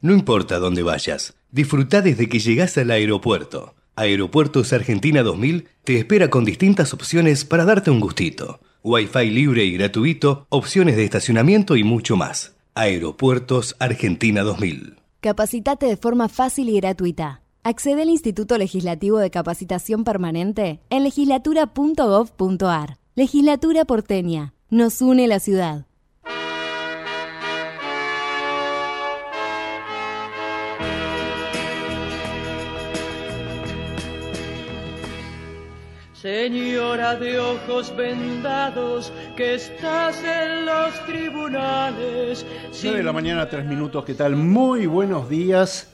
[0.00, 3.74] No importa dónde vayas, disfruta desde que llegas al aeropuerto.
[3.96, 8.60] Aeropuertos Argentina 2000 te espera con distintas opciones para darte un gustito.
[8.82, 12.54] Wi-Fi libre y gratuito, opciones de estacionamiento y mucho más.
[12.74, 14.96] Aeropuertos Argentina 2000.
[15.20, 17.40] Capacitate de forma fácil y gratuita.
[17.64, 22.98] Accede al Instituto Legislativo de Capacitación Permanente en legislatura.gov.ar.
[23.14, 24.52] Legislatura porteña.
[24.68, 25.86] Nos une la ciudad.
[36.26, 42.44] Señora de ojos vendados, que estás en los tribunales.
[42.82, 44.34] 9 de la mañana, 3 minutos, ¿qué tal?
[44.34, 45.88] Muy buenos días.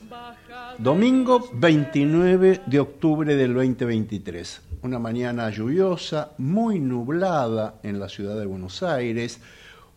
[0.79, 4.61] Domingo 29 de octubre del 2023.
[4.81, 9.39] Una mañana lluviosa, muy nublada en la ciudad de Buenos Aires.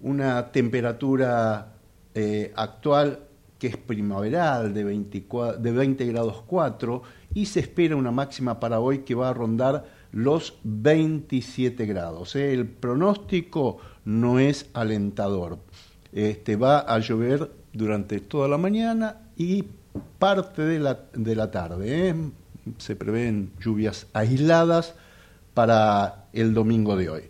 [0.02, 1.68] Una temperatura
[2.14, 3.20] eh, actual
[3.58, 8.80] que es primaveral de, 24, de 20 grados 4 y se espera una máxima para
[8.80, 12.36] hoy que va a rondar los 27 grados.
[12.36, 12.54] ¿eh?
[12.54, 15.58] El pronóstico no es alentador.
[16.10, 19.66] Este, va a llover durante toda la mañana y
[20.18, 22.08] parte de la, de la tarde.
[22.08, 22.14] ¿eh?
[22.78, 24.94] Se prevén lluvias aisladas
[25.52, 27.22] para el domingo de hoy.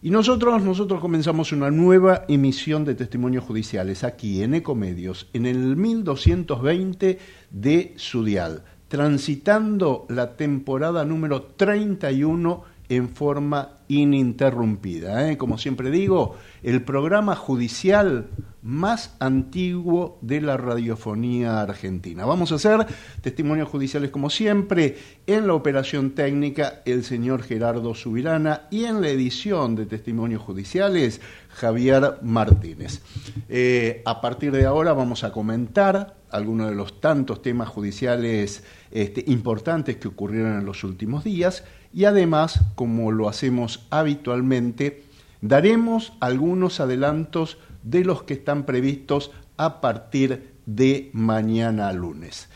[0.00, 5.76] Y nosotros, nosotros comenzamos una nueva emisión de testimonios judiciales aquí en Ecomedios, en el
[5.76, 7.18] 1220
[7.50, 15.30] de Sudial transitando la temporada número 31 en forma ininterrumpida.
[15.30, 15.38] ¿eh?
[15.38, 18.26] Como siempre digo, el programa judicial
[18.62, 22.24] más antiguo de la radiofonía argentina.
[22.24, 22.86] Vamos a hacer
[23.20, 24.96] testimonios judiciales como siempre,
[25.26, 31.20] en la operación técnica el señor Gerardo Subirana y en la edición de testimonios judiciales
[31.48, 33.02] Javier Martínez.
[33.48, 39.24] Eh, a partir de ahora vamos a comentar algunos de los tantos temas judiciales este,
[39.26, 45.02] importantes que ocurrieron en los últimos días y además, como lo hacemos habitualmente,
[45.42, 52.48] daremos algunos adelantos de los que están previstos a partir de mañana lunes.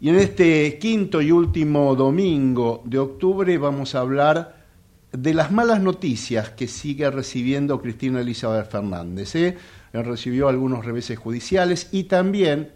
[0.00, 4.60] Y en este quinto y último domingo de octubre vamos a hablar
[5.12, 9.34] de las malas noticias que sigue recibiendo Cristina Elizabeth Fernández.
[9.34, 9.58] ¿eh?
[9.92, 12.70] Recibió algunos reveses judiciales y también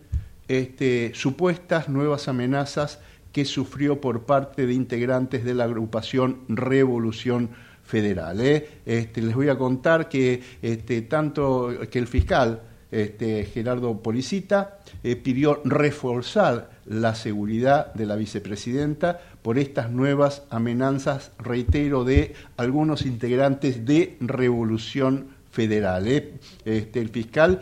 [0.49, 3.01] este, supuestas nuevas amenazas
[3.33, 7.51] que sufrió por parte de integrantes de la agrupación Revolución
[7.85, 8.41] Federal.
[8.41, 8.67] ¿eh?
[8.87, 15.17] Este, les voy a contar que este, tanto que el fiscal este, Gerardo Policita eh,
[15.17, 23.85] pidió reforzar la seguridad de la vicepresidenta por estas nuevas amenazas, reitero, de algunos integrantes
[23.85, 26.07] de Revolución Federal.
[26.09, 26.35] ¿eh?
[26.65, 27.61] Este, el fiscal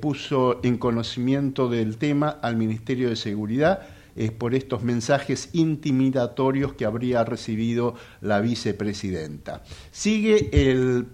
[0.00, 3.80] puso en conocimiento del tema al Ministerio de Seguridad
[4.16, 9.62] eh, por estos mensajes intimidatorios que habría recibido la vicepresidenta.
[9.90, 11.06] Sigue el,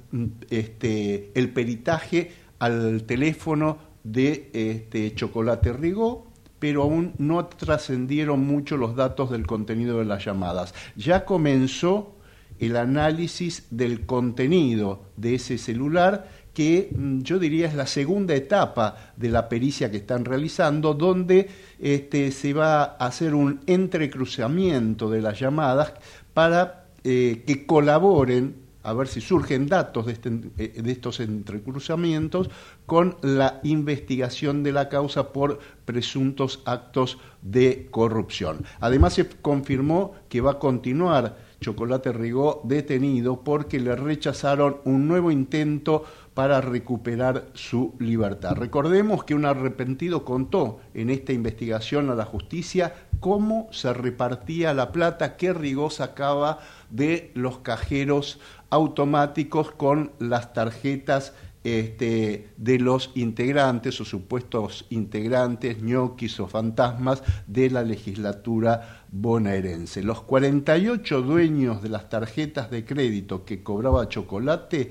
[0.51, 8.95] este, el peritaje al teléfono de este, Chocolate Rigó, pero aún no trascendieron mucho los
[8.95, 10.75] datos del contenido de las llamadas.
[10.95, 12.17] Ya comenzó
[12.59, 16.29] el análisis del contenido de ese celular
[16.61, 21.49] que mm, yo diría es la segunda etapa de la pericia que están realizando, donde
[21.79, 25.95] este, se va a hacer un entrecruzamiento de las llamadas
[26.35, 30.29] para eh, que colaboren a ver si surgen datos de, este,
[30.59, 32.51] eh, de, estos entrecruzamientos
[32.85, 38.67] con la investigación de la causa por presuntos actos de corrupción.
[38.81, 45.31] Además se confirmó que va a continuar Chocolate Rigó detenido porque le rechazaron un nuevo
[45.31, 46.05] intento
[46.35, 48.55] para recuperar su libertad.
[48.55, 54.93] Recordemos que un arrepentido contó en esta investigación a la justicia cómo se repartía la
[54.93, 58.41] plata que Rigó sacaba de los cajeros
[58.71, 67.69] automáticos con las tarjetas este, de los integrantes o supuestos integrantes, ñoquis o fantasmas de
[67.69, 70.03] la legislatura bonaerense.
[70.03, 74.91] Los 48 dueños de las tarjetas de crédito que cobraba chocolate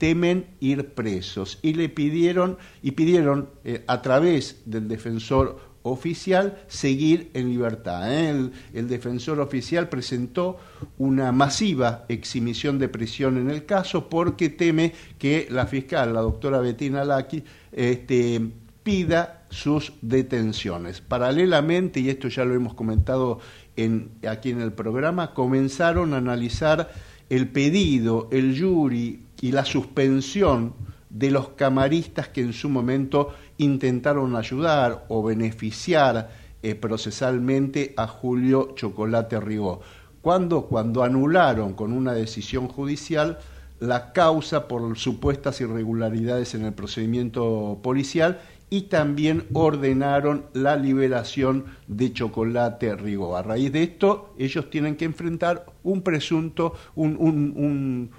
[0.00, 7.30] temen ir presos y le pidieron y pidieron eh, a través del defensor oficial seguir
[7.34, 8.10] en libertad.
[8.10, 8.50] ¿eh?
[8.72, 10.58] El, defensor oficial presentó
[10.96, 16.60] una masiva exhibición de prisión en el caso porque teme que la fiscal, la doctora
[16.60, 18.40] Bettina Laki, este,
[18.82, 21.02] pida sus detenciones.
[21.02, 23.38] Paralelamente, y esto ya lo hemos comentado
[23.76, 26.90] en, aquí en el programa, comenzaron a analizar
[27.28, 30.74] el pedido, el jury y la suspensión
[31.08, 36.30] de los camaristas que en su momento intentaron ayudar o beneficiar
[36.62, 39.80] eh, procesalmente a Julio Chocolate Rigó.
[40.20, 40.66] ¿Cuándo?
[40.66, 43.38] Cuando anularon con una decisión judicial
[43.80, 52.12] la causa por supuestas irregularidades en el procedimiento policial y también ordenaron la liberación de
[52.12, 53.36] Chocolate Rigo.
[53.36, 57.16] A raíz de esto, ellos tienen que enfrentar un presunto, un,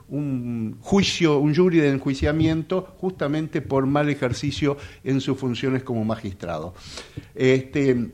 [0.10, 6.74] un, juicio, un jury de enjuiciamiento justamente por mal ejercicio en sus funciones como magistrado.
[7.36, 8.12] Este,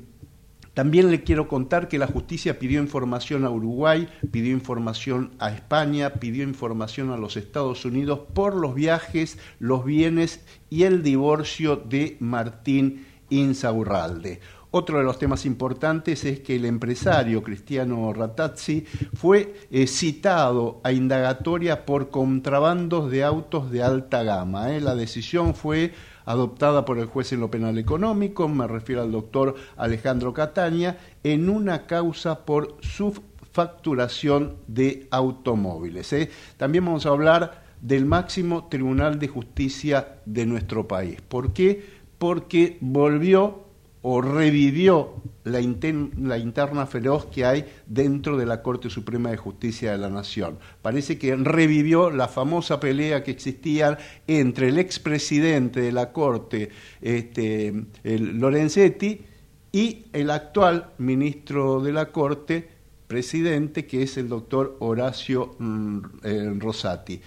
[0.77, 6.13] también le quiero contar que la justicia pidió información a Uruguay, pidió información a España,
[6.19, 12.17] pidió información a los Estados Unidos por los viajes, los bienes y el divorcio de
[12.19, 14.39] Martín Insaurralde.
[14.77, 18.85] Otro de los temas importantes es que el empresario Cristiano Ratazzi
[19.15, 24.71] fue eh, citado a indagatoria por contrabandos de autos de alta gama.
[24.75, 24.79] ¿eh?
[24.79, 25.93] La decisión fue
[26.25, 31.49] adoptada por el juez en lo penal económico, me refiero al doctor Alejandro Cataña, en
[31.49, 36.13] una causa por subfacturación de automóviles.
[36.13, 36.29] ¿eh?
[36.55, 41.19] También vamos a hablar del máximo Tribunal de Justicia de nuestro país.
[41.19, 41.97] ¿Por qué?
[42.19, 43.66] Porque volvió
[44.01, 49.97] o revivió la, interna feroz que hay dentro de la Corte Suprema de Justicia de
[49.97, 50.59] la Nación.
[50.81, 53.97] Parece que revivió la famosa pelea que existía
[54.27, 56.69] entre el expresidente de la Corte,
[57.01, 59.25] este, Lorenzetti,
[59.71, 62.67] y el actual ministro de la Corte,
[63.07, 67.21] presidente, que es el doctor Horacio mm, eh, Rosati.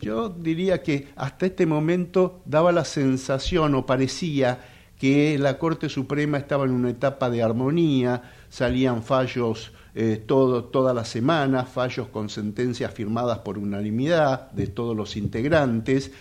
[0.00, 4.58] Yo diría que hasta este momento daba la sensación o parecía
[5.00, 10.94] que la Corte Suprema estaba en una etapa de armonía, salían fallos eh, todo, todas
[10.94, 16.12] las semanas, fallos con sentencias firmadas por unanimidad de todos los integrantes.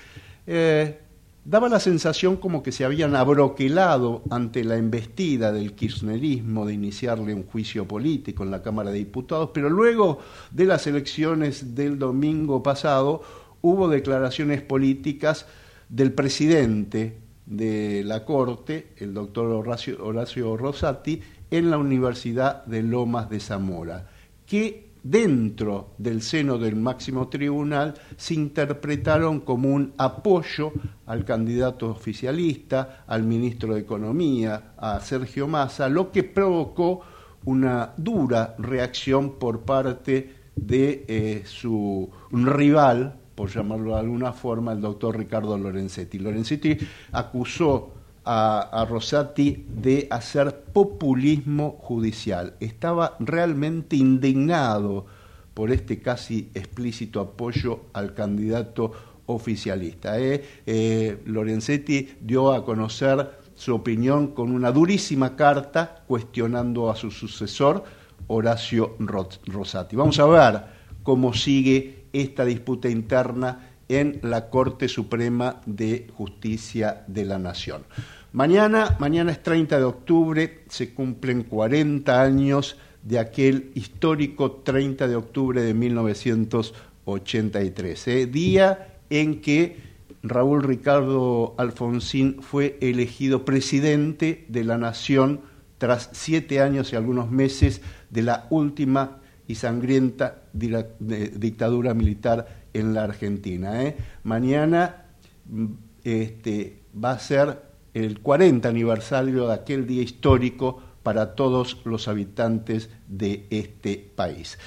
[0.48, 0.98] Eh,
[1.44, 7.34] daba la sensación como que se habían abroquelado ante la embestida del kirchnerismo de iniciarle
[7.34, 10.20] un juicio político en la Cámara de Diputados, pero luego
[10.52, 13.24] de las elecciones del domingo pasado
[13.62, 15.48] hubo declaraciones políticas
[15.90, 23.40] del presidente de la Corte, el doctor Horacio, Rosati, en la Universidad de Lomas de
[23.40, 24.08] Zamora,
[24.46, 30.72] que dentro del seno del máximo tribunal se interpretaron como un apoyo
[31.08, 37.02] al candidato oficialista, al ministro de Economía, a Sergio Massa, lo que provocó
[37.46, 44.82] una dura reacción por parte de eh, su rival, por llamarlo de alguna forma, el
[44.82, 46.20] doctor Ricardo Lorenzetti.
[46.20, 46.78] Lorenzetti
[47.14, 47.94] acusó
[48.26, 52.56] a, Rosati de hacer populismo judicial.
[52.60, 55.06] Estaba realmente indignado
[55.54, 58.92] por este casi explícito apoyo al candidato
[59.28, 60.20] oficialista.
[60.20, 60.44] ¿eh?
[60.66, 67.86] Eh, Lorenzetti dio a conocer su opinión con una durísima carta cuestionando a su sucesor,
[68.28, 69.96] Horacio Rosati.
[69.96, 70.62] Vamos a ver
[71.04, 77.84] cómo sigue esta disputa interna en la Corte Suprema de Justicia de la Nación.
[78.32, 85.16] Mañana, mañana es 30 de octubre, se cumplen 40 años de aquel histórico 30 de
[85.16, 88.28] octubre de 1983, ¿eh?
[88.28, 89.90] día en que
[90.22, 95.42] Raúl Ricardo Alfonsín fue elegido presidente de la nación
[95.80, 103.04] tras siete años y algunos meses de la última y sangrienta dictadura militar en la
[103.04, 103.84] Argentina.
[103.84, 103.98] ¿eh?
[104.24, 105.06] Mañana
[105.48, 105.66] mm,
[106.04, 107.62] este, va a ser
[107.94, 114.58] el 40 aniversario de aquel día histórico para todos los habitantes de este país.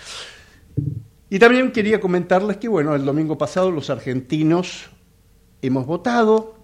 [1.31, 4.91] Y también quería comentarles que, bueno, el domingo pasado los argentinos
[5.63, 6.57] hemos votado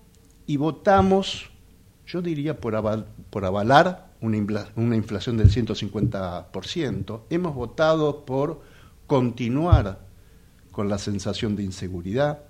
[0.46, 1.50] y votamos,
[2.06, 7.20] yo diría, por, por avalar una, inflación del 150%.
[7.30, 8.60] Hemos votado por
[9.08, 9.98] continuar
[10.70, 12.44] con la sensación de inseguridad,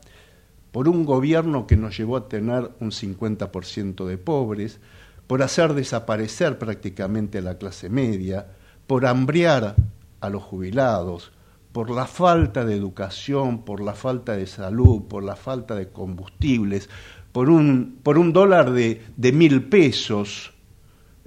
[0.71, 4.81] por un gobierno que nos llevó a tener un 50% de pobres,
[5.27, 8.49] por hacer desaparecer prácticamente a la clase media,
[8.87, 9.77] por hambriar
[10.21, 11.33] a los jubilados,
[11.73, 16.91] por la falta de educación, por la falta de salud, por la falta de combustibles,
[17.33, 20.53] por un, por un dólar de, de mil pesos,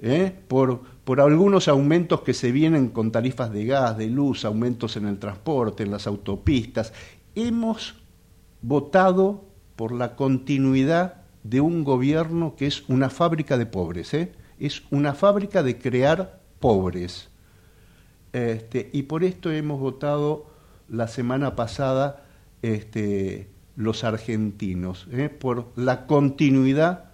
[0.00, 0.32] ¿eh?
[0.46, 5.06] por, por algunos aumentos que se vienen con tarifas de gas, de luz, aumentos en
[5.06, 6.92] el transporte, en las autopistas.
[7.34, 7.96] Hemos
[8.60, 9.44] votado
[9.74, 14.32] por la continuidad de un gobierno que es una fábrica de pobres, ¿eh?
[14.60, 17.30] es una fábrica de crear pobres.
[18.32, 20.46] Este, y por esto hemos votado
[20.88, 22.24] la semana pasada
[22.62, 25.28] este, los argentinos, ¿eh?
[25.28, 27.06] por la continuidad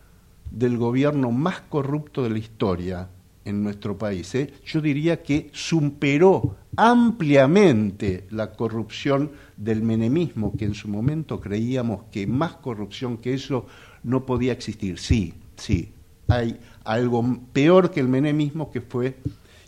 [0.51, 3.09] del gobierno más corrupto de la historia
[3.49, 4.35] en nuestro país.
[4.35, 4.53] ¿eh?
[4.65, 12.27] Yo diría que superó ampliamente la corrupción del menemismo, que en su momento creíamos que
[12.27, 13.67] más corrupción que eso
[14.03, 14.99] no podía existir.
[14.99, 15.93] Sí, sí,
[16.29, 19.17] hay algo peor que el menemismo que fue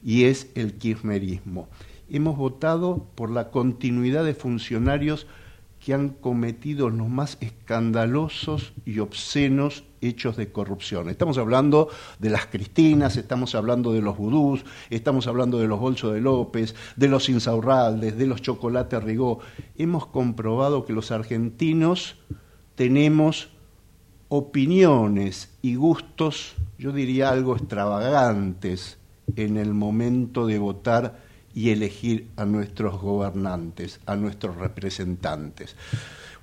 [0.04, 1.68] y es el kirchnerismo.
[2.08, 5.26] Hemos votado por la continuidad de funcionarios
[5.78, 11.08] que han cometido los más escandalosos y obscenos hechos de corrupción.
[11.08, 11.88] Estamos hablando
[12.18, 16.74] de las Cristinas, estamos hablando de los vudús, estamos hablando de los bolsos de López,
[16.96, 19.40] de los insaurraldes, de los chocolates Rigó.
[19.76, 22.16] Hemos comprobado que los argentinos
[22.74, 23.50] tenemos
[24.28, 28.98] opiniones y gustos, yo diría algo extravagantes,
[29.36, 31.20] en el momento de votar
[31.54, 35.76] y elegir a nuestros gobernantes, a nuestros representantes.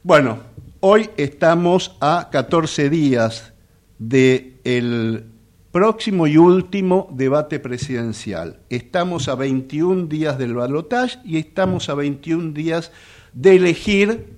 [0.03, 0.39] Bueno,
[0.79, 3.53] hoy estamos a 14 días
[3.99, 5.25] del
[5.71, 8.59] próximo y último debate presidencial.
[8.69, 12.91] Estamos a 21 días del balotaje y estamos a 21 días
[13.33, 14.37] de elegir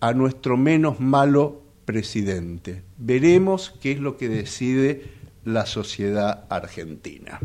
[0.00, 2.82] a nuestro menos malo presidente.
[2.98, 5.04] Veremos qué es lo que decide
[5.44, 7.40] la sociedad argentina.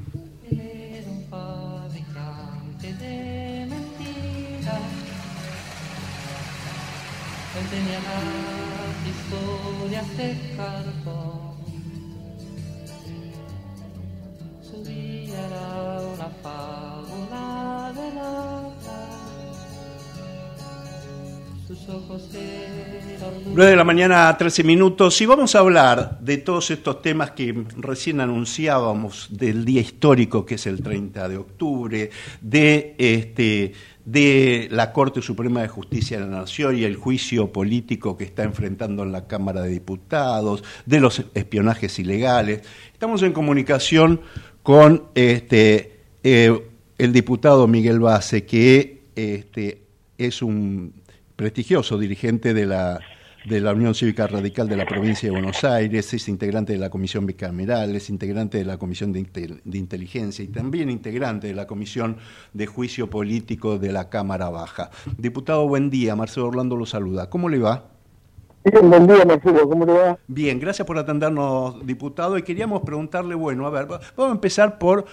[7.69, 7.99] Tenía
[9.11, 11.51] historias de cartón.
[14.61, 16.80] Su vida era una fábula
[23.53, 27.63] 9 de la mañana, 13 minutos, y vamos a hablar de todos estos temas que
[27.77, 32.09] recién anunciábamos, del día histórico que es el 30 de octubre,
[32.41, 33.71] de este
[34.03, 38.43] de la Corte Suprema de Justicia de la Nación y el juicio político que está
[38.43, 42.63] enfrentando en la Cámara de Diputados, de los espionajes ilegales.
[42.91, 44.21] Estamos en comunicación
[44.63, 49.83] con este, eh, el diputado Miguel Base, que este,
[50.17, 51.00] es un
[51.41, 52.99] prestigioso dirigente de la
[53.45, 56.91] de la Unión Cívica Radical de la provincia de Buenos Aires, es integrante de la
[56.91, 59.21] Comisión Bicameral, es integrante de la Comisión de,
[59.73, 62.17] Inteligencia y también integrante de la Comisión
[62.53, 64.91] de Juicio Político de la Cámara Baja.
[65.17, 66.15] Diputado, buen día.
[66.15, 67.31] Marcelo Orlando lo saluda.
[67.31, 67.89] ¿Cómo le va?
[68.63, 69.67] Bien, buen día, Marcelo.
[69.67, 70.19] ¿Cómo le va?
[70.27, 72.37] Bien, gracias por atendernos, diputado.
[72.37, 75.05] Y queríamos preguntarle, bueno, a ver, vamos a empezar por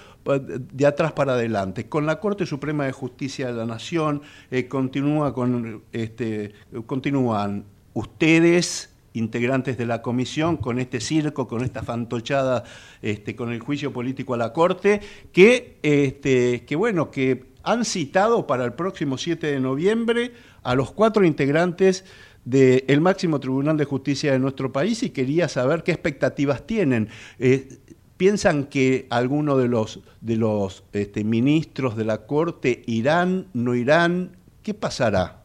[0.47, 1.89] de atrás para adelante.
[1.89, 6.53] Con la Corte Suprema de Justicia de la Nación eh, continúa con este
[6.85, 7.65] continúan
[7.95, 12.65] ustedes, integrantes de la comisión, con este circo, con esta fantochada,
[13.01, 15.01] este, con el juicio político a la Corte,
[15.33, 20.91] que, este, que bueno, que han citado para el próximo 7 de noviembre a los
[20.91, 22.05] cuatro integrantes
[22.49, 27.09] del máximo Tribunal de Justicia de nuestro país y quería saber qué expectativas tienen.
[27.39, 27.69] Eh,
[28.17, 34.31] ¿Piensan que alguno de los, de los este, ministros de la Corte irán, no irán?
[34.63, 35.43] ¿Qué pasará?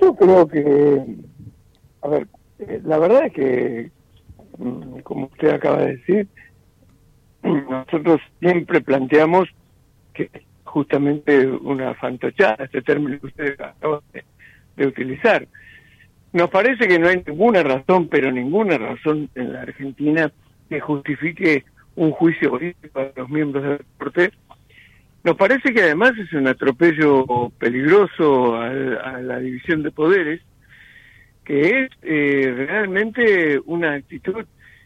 [0.00, 1.16] Yo creo que,
[2.02, 2.26] a ver,
[2.58, 3.90] eh, la verdad es que
[4.58, 6.28] mm, como usted acaba de decir,
[7.42, 9.48] nosotros siempre planteamos
[10.12, 10.30] que
[10.64, 14.22] justamente una fantochada, este término que usted acaba de
[14.84, 15.46] utilizar.
[16.32, 20.30] Nos parece que no hay ninguna razón, pero ninguna razón en la Argentina
[20.68, 21.64] que justifique
[21.94, 24.32] un juicio político a los miembros del Corte.
[25.24, 28.70] Nos parece que además es un atropello peligroso a,
[29.20, 30.40] la división de poderes,
[31.44, 34.44] que es eh, realmente una actitud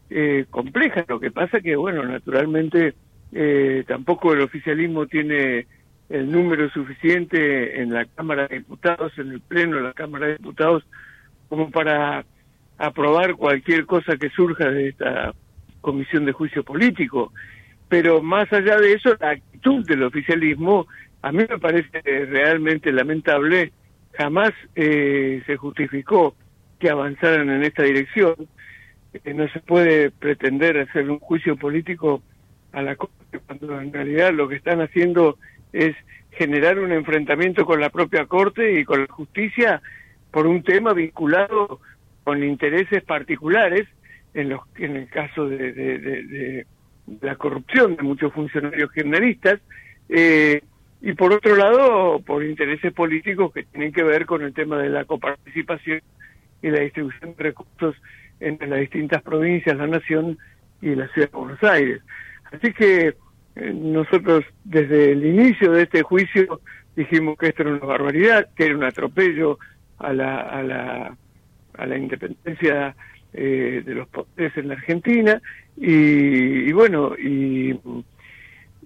[0.09, 1.05] eh, compleja.
[1.09, 2.95] Lo que pasa que, bueno, naturalmente
[3.33, 5.67] eh, tampoco el oficialismo tiene
[6.11, 10.37] el número suficiente en la Cámara de Diputados, en el Pleno de la Cámara de
[10.37, 10.85] Diputados,
[11.49, 12.25] como para
[12.79, 15.33] aprobar cualquier cosa que surja de esta
[15.81, 17.33] comisión de juicio político.
[17.89, 20.87] Pero más allá de eso, la actitud del oficialismo
[21.23, 23.73] a mí me parece realmente lamentable.
[24.13, 26.35] Jamás eh, se justificó
[26.79, 28.35] que avanzaran en esta dirección.
[29.13, 32.23] Eh, no se puede pretender hacer un juicio político
[32.73, 35.39] a la Corte cuando en realidad lo que están haciendo
[35.73, 35.95] es
[36.33, 39.83] generar un enfrentamiento con la propia Corte y con la justicia
[40.31, 41.81] por un tema vinculado
[42.25, 43.89] con intereses particulares,
[44.35, 46.67] en, los, en el caso de, de,
[47.21, 49.61] la corrupción de muchos funcionarios generalistas,
[50.09, 50.63] eh,
[51.03, 54.91] y por otro lado, por intereses políticos que tienen que ver con el tema de
[54.91, 56.03] la coparticipación
[56.63, 57.97] y la distribución de recursos
[58.39, 60.39] entre las distintas provincias, la nación
[60.83, 62.03] y la ciudad de Buenos Aires.
[62.53, 63.15] Así que
[63.57, 66.61] nosotros desde el inicio de este juicio
[66.97, 69.59] dijimos que esto era una barbaridad, que era un atropello
[69.99, 71.17] a la, a la,
[71.75, 72.95] a la independencia
[73.33, 75.41] eh, de los poderes en la Argentina
[75.77, 77.79] y, bueno, y,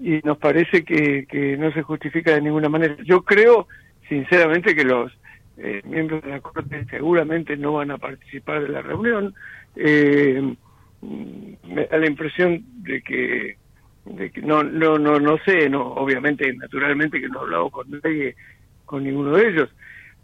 [0.01, 2.97] y, nos parece que, que no se justifica de ninguna manera.
[3.05, 3.69] Yo creo,
[4.09, 5.13] sinceramente, que los
[5.57, 9.35] eh, miembros de la Corte seguramente no van a participar de la reunión.
[9.77, 10.55] Eh,
[11.03, 13.57] me da la impresión de que
[14.05, 17.91] de que no no no no sé no obviamente naturalmente que no he hablado con
[17.91, 18.37] nadie
[18.85, 19.71] con ninguno de ellos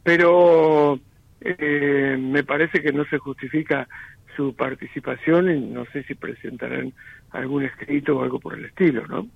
[0.02, 0.98] pero
[1.40, 3.88] eh, me parece que no se justifica
[4.36, 6.92] su participación y no sé si presentarán
[7.30, 9.26] algún escrito o algo por el estilo no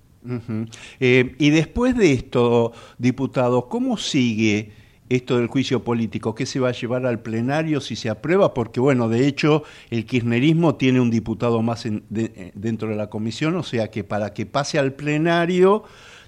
[0.99, 4.71] eh, y después de esto diputado cómo sigue
[5.09, 8.53] esto del juicio político, ¿qué se va a llevar al plenario si se aprueba?
[8.53, 13.55] Porque, bueno, de hecho, el kirchnerismo tiene un diputado más eh, dentro de la comisión,
[13.55, 15.83] o sea que para que pase al plenario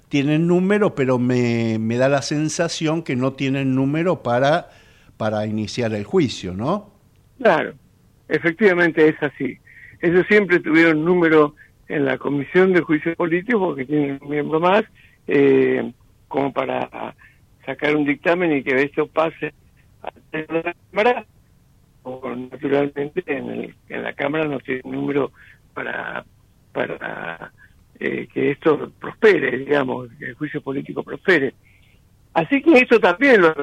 [0.08, 4.70] tienen número, pero me, me da la sensación que no tienen número para,
[5.16, 6.90] para iniciar el juicio, ¿no?
[7.38, 7.74] Claro,
[8.28, 9.58] efectivamente es así.
[10.00, 11.54] Ellos siempre tuvieron número
[11.88, 14.84] en la comisión de juicio político, porque tienen un miembro más,
[15.26, 15.92] eh,
[16.28, 17.14] como para
[17.68, 19.52] sacar un dictamen y que esto pase
[20.02, 21.26] a la Cámara,
[22.02, 25.32] o naturalmente en, el, en la Cámara no tiene número
[25.74, 26.24] para,
[26.72, 27.52] para
[28.00, 31.52] eh, que esto prospere, digamos, que el juicio político prospere.
[32.32, 33.54] Así que eso también lo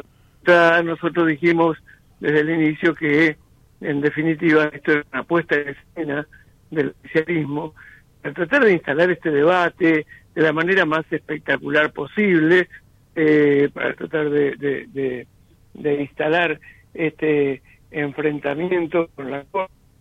[0.84, 1.76] nosotros dijimos
[2.20, 3.36] desde el inicio que
[3.82, 6.28] en definitiva esto es una puesta en escena
[6.70, 7.74] del oficialismo
[8.22, 12.70] para tratar de instalar este debate de la manera más espectacular posible,
[13.16, 15.26] eh, para tratar de,
[15.74, 16.60] de, instalar
[16.94, 19.46] este enfrentamiento con la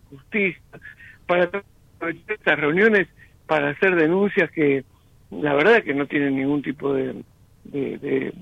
[0.09, 0.61] justicia,
[1.25, 1.49] para
[2.27, 3.07] estas reuniones
[3.47, 4.83] para hacer denuncias que
[5.31, 7.23] la verdad que no tienen ningún tipo de,
[7.65, 8.33] de,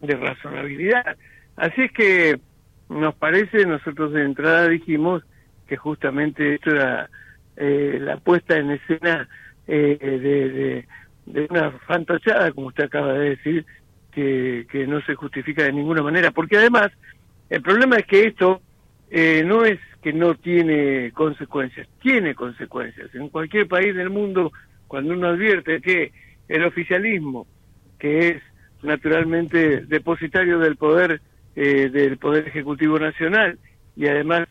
[0.00, 1.16] de, razonabilidad.
[1.56, 2.38] Así es que
[2.88, 5.22] nos parece, nosotros de entrada dijimos
[5.66, 7.08] que justamente esto era
[7.56, 9.28] eh, la puesta en escena
[9.66, 10.86] eh, de,
[11.26, 13.66] de, una fantochada, como usted acaba de decir,
[14.18, 16.88] que, no se justifica de ninguna manera, porque además
[17.50, 18.60] el problema es que esto
[19.10, 23.14] eh, no es que no tiene consecuencias, tiene consecuencias.
[23.14, 24.52] En cualquier país del mundo,
[24.86, 26.12] cuando uno advierte que
[26.48, 27.46] el oficialismo,
[27.98, 28.42] que es
[28.82, 31.20] naturalmente depositario del poder
[31.56, 33.58] eh, del poder ejecutivo nacional
[33.96, 34.46] y además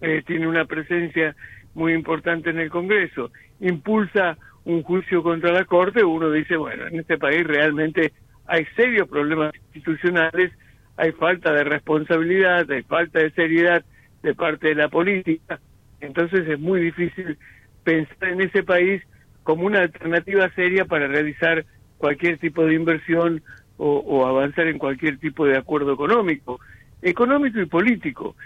[0.00, 1.34] eh, tiene una presencia
[1.74, 7.00] muy importante en el Congreso, impulsa un juicio contra la Corte, uno dice, bueno, en
[7.00, 8.12] este país realmente
[8.46, 10.52] hay serios problemas institucionales,
[10.96, 13.84] hay falta de responsabilidad, hay falta de seriedad
[14.22, 15.60] de parte de la política.
[16.00, 17.38] Entonces es muy difícil
[17.82, 19.02] pensar en ese país
[19.42, 21.64] como una alternativa seria para realizar
[21.98, 23.42] cualquier tipo de inversión
[23.76, 26.60] o, avanzar en cualquier tipo de acuerdo económico,
[27.02, 28.36] económico y político.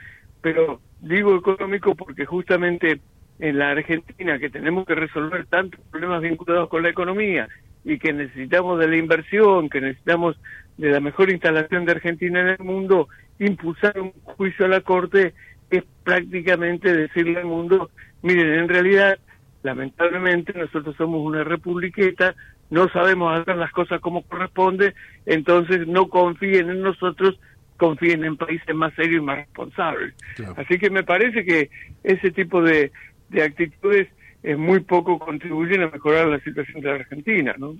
[0.40, 3.00] Pero digo económico porque justamente
[3.38, 7.48] en la Argentina, que tenemos que resolver tantos problemas vinculados con la economía
[7.88, 10.38] y que necesitamos de la inversión, que necesitamos
[10.76, 15.34] de la mejor instalación de Argentina en el mundo, impulsar un juicio a la Corte
[15.70, 17.90] es prácticamente decirle al mundo
[18.22, 19.18] miren, en realidad,
[19.62, 22.34] lamentablemente, nosotros somos una republiqueta,
[22.70, 24.94] no sabemos hacer las cosas como corresponde,
[25.26, 27.38] entonces no confíen en nosotros,
[27.76, 30.14] confíen en países más serios y más responsables.
[30.56, 31.70] Así que me parece que
[32.02, 32.90] ese tipo de,
[33.30, 34.17] de actitudes es
[34.56, 37.54] muy poco contribuyen a mejorar la situación de la Argentina.
[37.58, 37.76] ¿no?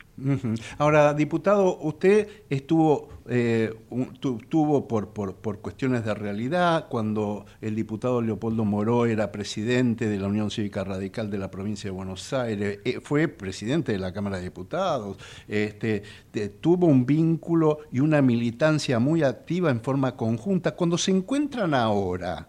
[0.79, 3.75] Ahora, diputado, usted estuvo, eh,
[4.49, 10.19] tuvo por, por, por, cuestiones de realidad cuando el diputado Leopoldo Moró era presidente de
[10.19, 14.13] la Unión Cívica Radical de la provincia de Buenos Aires, eh, fue presidente de la
[14.13, 16.03] Cámara de Diputados, este,
[16.61, 20.75] tuvo un vínculo y una militancia muy activa en forma conjunta.
[20.75, 22.49] Cuando se encuentran ahora,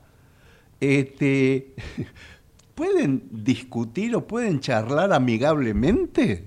[0.79, 1.73] este,
[2.79, 6.45] ¿Pueden discutir o pueden charlar amigablemente?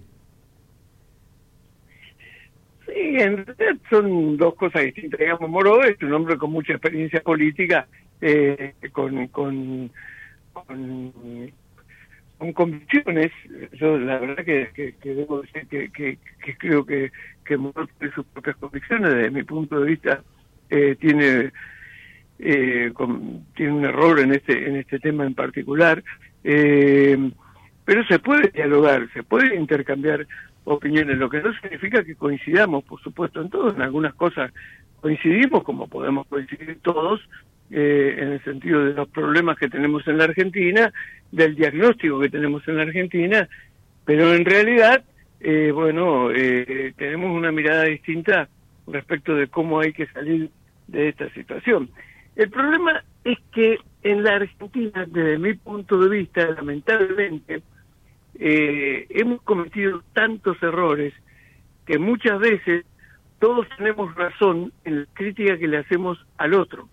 [2.87, 5.21] Sí, en realidad son dos cosas distintas.
[5.21, 7.87] Digamos, Moro es un hombre con mucha experiencia política,
[8.23, 9.91] eh, con, con,
[10.55, 11.13] con,
[12.55, 13.31] convicciones.
[13.75, 16.19] Yo la verdad que, debo decir que,
[16.57, 17.13] creo que,
[17.45, 19.13] que Moro tiene sus propias convicciones.
[19.13, 20.25] Desde mi punto de vista,
[20.71, 21.53] eh, tiene
[22.43, 22.93] eh,
[23.55, 26.03] tiene un error en este en este tema en particular.
[26.45, 27.31] Eh,
[27.85, 30.27] pero se puede dialogar se puede intercambiar
[30.65, 31.19] opiniones.
[31.19, 33.75] Lo que no significa que coincidamos por supuesto en todo.
[33.75, 34.53] En algunas cosas
[35.01, 37.21] coincidimos como podemos coincidir todos
[37.75, 40.93] eh, en el sentido de los problemas que tenemos en la Argentina
[41.31, 43.49] del diagnóstico que tenemos en la Argentina
[44.05, 45.03] pero en realidad
[45.41, 48.49] eh, bueno eh, tenemos una mirada distinta
[48.87, 50.51] respecto de cómo hay que salir
[50.87, 51.89] de esta situación
[52.37, 57.63] el problema es que en la Argentina, desde mi punto de vista, lamentablemente,
[58.39, 61.13] eh, hemos cometido tantos errores
[61.87, 62.85] que muchas veces
[63.39, 66.89] todos tenemos razón en la crítica que le hacemos al otro.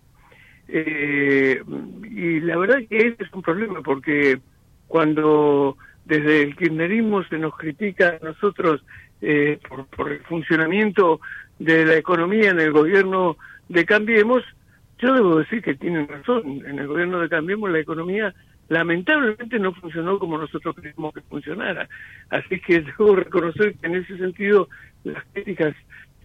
[0.68, 1.62] Eh,
[2.10, 4.38] y la verdad que ese es un problema porque
[4.86, 8.84] cuando desde el kirchnerismo se nos critica a nosotros
[9.20, 11.20] eh, por, por el funcionamiento
[11.58, 13.36] de la economía en el gobierno
[13.68, 14.42] de Cambiemos,
[15.00, 16.62] yo debo decir que tienen razón.
[16.66, 18.34] En el gobierno de Cambiemos la economía
[18.68, 21.88] lamentablemente no funcionó como nosotros queríamos que funcionara.
[22.30, 24.68] Así que debo reconocer que en ese sentido
[25.04, 25.74] las críticas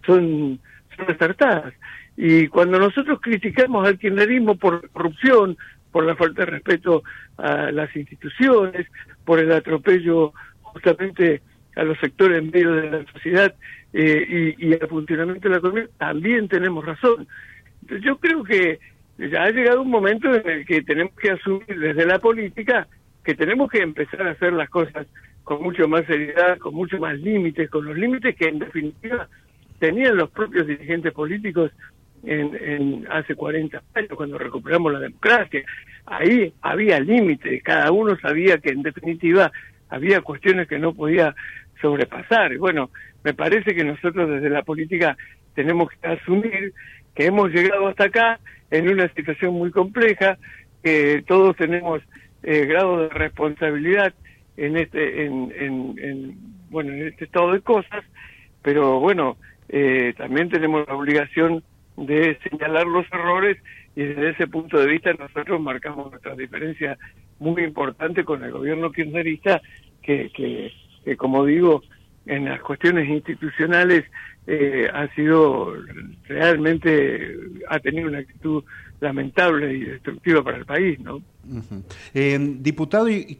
[0.04, 0.60] son,
[0.96, 1.74] son acertadas.
[2.16, 5.56] Y cuando nosotros criticamos al kirchnerismo por corrupción,
[5.90, 7.02] por la falta de respeto
[7.36, 8.86] a las instituciones,
[9.24, 11.42] por el atropello justamente
[11.74, 13.54] a los sectores en medio de la sociedad
[13.92, 17.26] eh, y, y al funcionamiento de la economía, también tenemos razón.
[18.02, 18.78] Yo creo que
[19.18, 22.86] ya ha llegado un momento en el que tenemos que asumir desde la política
[23.24, 25.06] que tenemos que empezar a hacer las cosas
[25.42, 29.28] con mucho más seriedad, con mucho más límites, con los límites que en definitiva
[29.78, 31.72] tenían los propios dirigentes políticos
[32.24, 35.62] en, en hace 40 años, cuando recuperamos la democracia.
[36.06, 39.50] Ahí había límites, cada uno sabía que en definitiva
[39.88, 41.34] había cuestiones que no podía
[41.80, 42.56] sobrepasar.
[42.58, 42.90] Bueno,
[43.24, 45.16] me parece que nosotros desde la política
[45.54, 46.72] tenemos que asumir
[47.16, 48.38] que hemos llegado hasta acá
[48.70, 50.38] en una situación muy compleja,
[50.82, 52.02] que todos tenemos
[52.42, 54.14] eh, grado de responsabilidad
[54.56, 56.36] en este, en,
[56.70, 58.04] bueno, en este estado de cosas,
[58.62, 59.36] pero bueno,
[59.68, 61.64] eh, también tenemos la obligación
[61.96, 63.56] de señalar los errores
[63.96, 66.98] y desde ese punto de vista nosotros marcamos nuestra diferencia
[67.38, 69.62] muy importante con el gobierno kirchnerista
[70.02, 70.70] que, que,
[71.04, 71.82] que como digo,
[72.26, 74.04] en las cuestiones institucionales
[74.46, 75.74] eh, ha sido
[76.28, 77.36] realmente,
[77.68, 78.62] ha tenido una actitud
[79.00, 81.20] lamentable y destructiva para el país, ¿no?
[82.14, 83.38] Eh, diputado, y,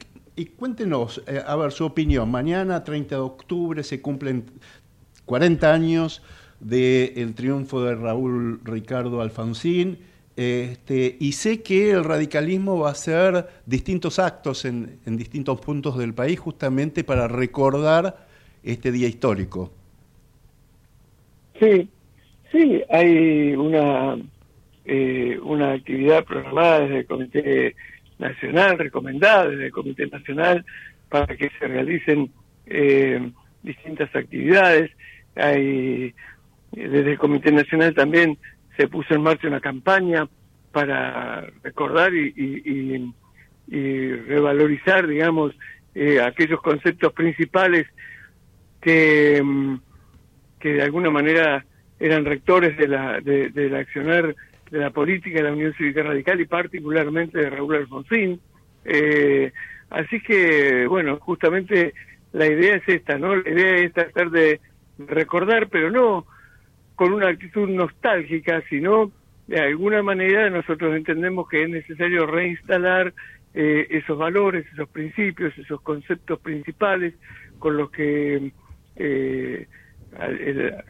[0.56, 2.30] cuéntenos, eh, a ver, su opinión.
[2.30, 4.46] Mañana, 30 de octubre, se cumplen
[5.24, 6.22] 40 años
[6.60, 9.98] del triunfo de Raúl Ricardo Alfonsín.
[10.34, 15.96] Este, y sé que el radicalismo va a hacer distintos actos en, en distintos puntos
[15.96, 18.26] del país justamente para recordar
[18.62, 19.72] este día histórico.
[21.60, 21.88] Sí,
[22.52, 24.16] sí, hay una,
[24.84, 27.76] eh, una actividad programada desde el Comité
[28.18, 30.64] Nacional, recomendada desde el Comité Nacional,
[31.08, 32.30] para que se realicen
[32.66, 33.30] eh,
[33.62, 34.90] distintas actividades.
[35.34, 36.14] Hay,
[36.72, 38.38] desde el Comité Nacional también
[38.76, 40.28] se puso en marcha una campaña
[40.72, 43.14] para recordar y, y,
[43.74, 45.54] y, revalorizar, digamos,
[45.94, 47.86] eh, aquellos conceptos principales
[48.82, 49.76] que mm,
[50.60, 51.64] que de alguna manera
[51.98, 54.34] eran rectores de la, de, del accionar
[54.70, 58.40] de la política de la Unión Cívica Radical y particularmente de Raúl Alfonsín.
[58.84, 59.52] Eh,
[59.90, 61.94] así que, bueno, justamente
[62.32, 63.36] la idea es esta, ¿no?
[63.36, 64.60] La idea es tratar de
[64.98, 66.26] recordar, pero no
[66.94, 69.12] con una actitud nostálgica, sino
[69.46, 73.12] de alguna manera nosotros entendemos que es necesario reinstalar
[73.54, 77.14] eh, esos valores, esos principios, esos conceptos principales
[77.58, 78.50] con los que
[78.96, 79.66] eh,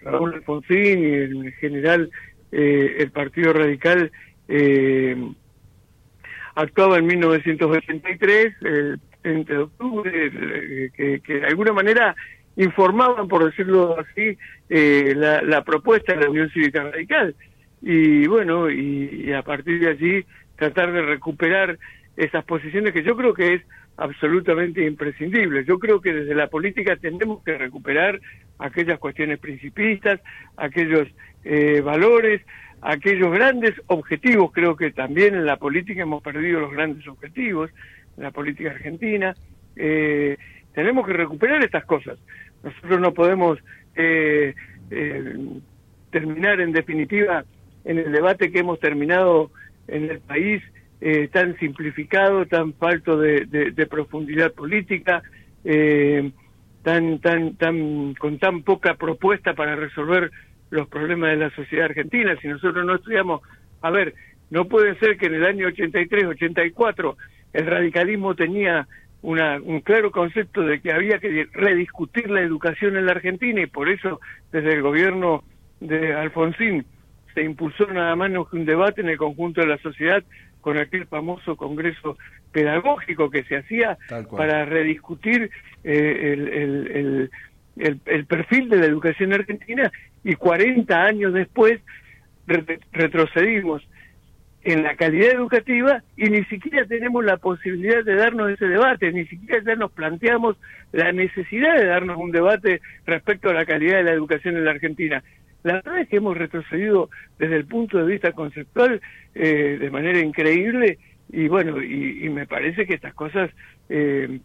[0.02, 2.10] Raúl Alfonsín y en general
[2.52, 4.12] eh, el Partido Radical
[4.48, 5.16] eh,
[6.54, 12.14] actuaba en 1983, el 30 de octubre, que, que, de alguna manera
[12.56, 17.34] informaban, por decirlo así, eh, la, la, propuesta de la Unión Cívica Radical.
[17.82, 20.24] Y bueno, y, a partir de allí
[20.56, 21.78] tratar de recuperar
[22.16, 23.62] esas posiciones que yo creo que es
[23.96, 25.64] absolutamente imprescindible.
[25.64, 28.20] Yo creo que desde la política tenemos que recuperar
[28.58, 30.20] aquellas cuestiones principistas,
[30.56, 31.08] aquellos
[31.44, 32.42] eh, valores,
[32.82, 34.52] aquellos grandes objetivos.
[34.52, 37.70] Creo que también en la política hemos perdido los grandes objetivos,
[38.16, 39.34] en la política argentina.
[39.76, 40.36] Eh,
[40.74, 42.18] tenemos que recuperar estas cosas.
[42.62, 43.58] Nosotros no podemos
[43.94, 44.54] eh,
[46.10, 47.44] terminar en definitiva
[47.84, 49.50] en el debate que hemos terminado
[49.88, 50.62] en el país
[51.00, 55.22] eh, tan simplificado, tan falto de, profundidad política,
[55.64, 56.30] eh,
[56.82, 60.30] tan, tan, tan, con tan poca propuesta para resolver
[60.70, 62.36] los problemas de la sociedad argentina.
[62.40, 63.42] Si nosotros no estudiamos,
[63.82, 64.14] a ver,
[64.50, 67.16] no puede ser que en el año 83, 84
[67.52, 68.86] el radicalismo tenía
[69.22, 73.66] una, un claro concepto de que había que rediscutir la educación en la Argentina y
[73.66, 74.20] por eso
[74.52, 75.42] desde el gobierno
[75.80, 76.84] de Alfonsín
[77.34, 80.22] se impulsó nada más que un debate en el conjunto de la sociedad
[80.66, 82.18] con aquel famoso congreso
[82.50, 83.96] pedagógico que se hacía
[84.36, 85.48] para rediscutir
[85.84, 87.28] eh,
[87.76, 89.92] el, perfil de la educación argentina
[90.24, 91.80] y 40 años después
[92.90, 93.86] retrocedimos
[94.64, 99.24] en la calidad educativa y ni siquiera tenemos la posibilidad de darnos ese debate, ni
[99.26, 100.56] siquiera ya nos planteamos
[100.90, 104.72] la necesidad de darnos un debate respecto a la calidad de la educación en la
[104.72, 105.22] Argentina.
[105.66, 109.00] La verdad es que hemos retrocedido desde el punto de vista conceptual
[109.34, 113.50] eh, de manera increíble y bueno, y, me parece que estas cosas,
[113.88, 114.38] eh,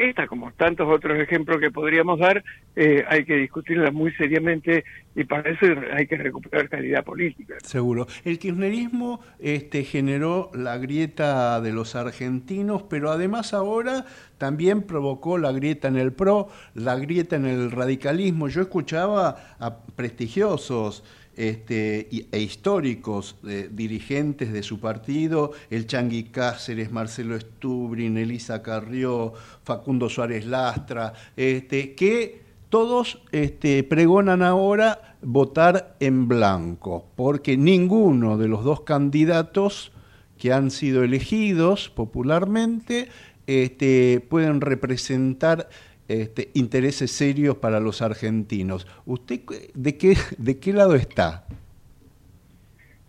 [0.00, 2.42] esta como tantos otros ejemplos que podríamos dar,
[2.74, 4.84] eh, hay que discutirlas muy seriamente
[5.14, 7.54] y para eso hay que recuperar calidad política.
[7.62, 8.06] Seguro.
[8.24, 14.06] El kirchnerismo este, generó la grieta de los argentinos, pero además ahora
[14.38, 18.48] también provocó la grieta en el PRO, la grieta en el radicalismo.
[18.48, 21.04] Yo escuchaba a prestigiosos
[21.40, 23.36] este, e históricos
[23.70, 29.32] dirigentes de su partido, el Changui Cáceres, Marcelo Estubrin, Elisa Carrió,
[29.64, 38.48] Facundo Suárez Lastra, este, que todos este, pregonan ahora votar en blanco, porque ninguno de
[38.48, 39.92] los dos candidatos
[40.36, 43.08] que han sido elegidos popularmente
[43.46, 45.68] este, pueden representar
[46.10, 48.86] este, intereses serios para los argentinos.
[49.06, 49.42] ¿Usted
[49.74, 51.46] de qué, de qué lado está?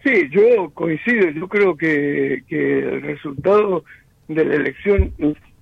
[0.04, 1.30] Sí, yo coincido.
[1.32, 3.84] Yo creo que, que el resultado
[4.28, 5.14] de la elección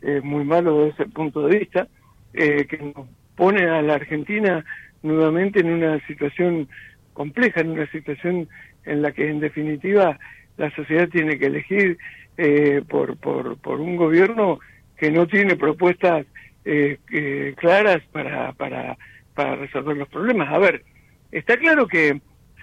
[0.01, 1.87] es muy malo desde ese punto de vista,
[2.33, 4.65] eh, que nos pone a la Argentina
[5.01, 6.67] nuevamente en una situación
[7.13, 8.49] compleja, en una situación
[8.83, 10.19] en la que en definitiva
[10.57, 11.97] la sociedad tiene que elegir
[12.37, 14.59] eh, por, por, por un gobierno
[14.97, 16.25] que no tiene propuestas
[16.65, 18.97] eh, eh, claras para, para,
[19.33, 20.51] para resolver los problemas.
[20.51, 20.83] A ver,
[21.31, 22.19] está claro que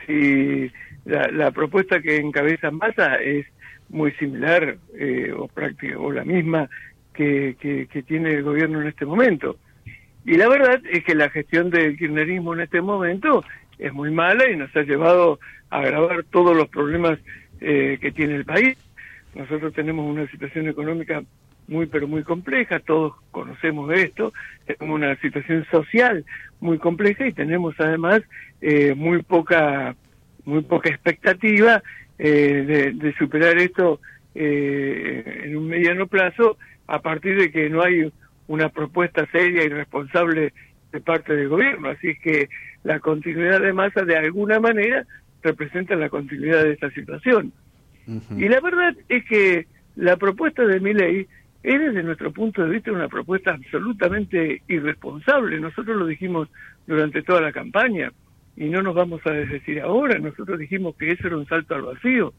[0.06, 0.70] si
[1.04, 3.46] la, propuesta que encabeza Massa es
[3.88, 6.68] muy similar eh, o práctica o la misma
[7.14, 9.56] que, que, tiene el gobierno en este momento.
[10.24, 13.42] Y la verdad es que la gestión del kirchnerismo en este momento
[13.78, 15.38] es muy mala y nos ha llevado
[15.70, 17.18] a agravar todos los problemas
[17.58, 18.76] que tiene el país.
[19.34, 21.22] Nosotros tenemos una situación económica
[21.68, 24.32] muy pero muy compleja, todos conocemos esto,
[24.66, 26.24] tenemos una situación social
[26.60, 28.22] muy compleja y tenemos además
[28.60, 29.96] eh, muy poca
[30.44, 31.82] muy poca expectativa
[32.18, 34.00] eh, de, superar esto
[34.34, 38.10] eh, en un mediano plazo a partir de que no hay
[38.46, 40.52] una propuesta seria y responsable
[40.92, 41.88] de parte del gobierno.
[41.88, 42.48] Así es que
[42.84, 45.04] la continuidad de masa de alguna manera
[45.42, 47.52] representa la continuidad de esta situación.
[48.36, 51.26] Y la verdad es que la propuesta de mi ley
[51.62, 55.58] es desde nuestro punto de vista una propuesta absolutamente irresponsable.
[55.60, 56.48] Nosotros lo dijimos
[56.86, 58.12] durante toda la campaña
[58.56, 60.18] y no nos vamos a decir ahora.
[60.18, 62.32] Nosotros dijimos que eso era un salto al vacío,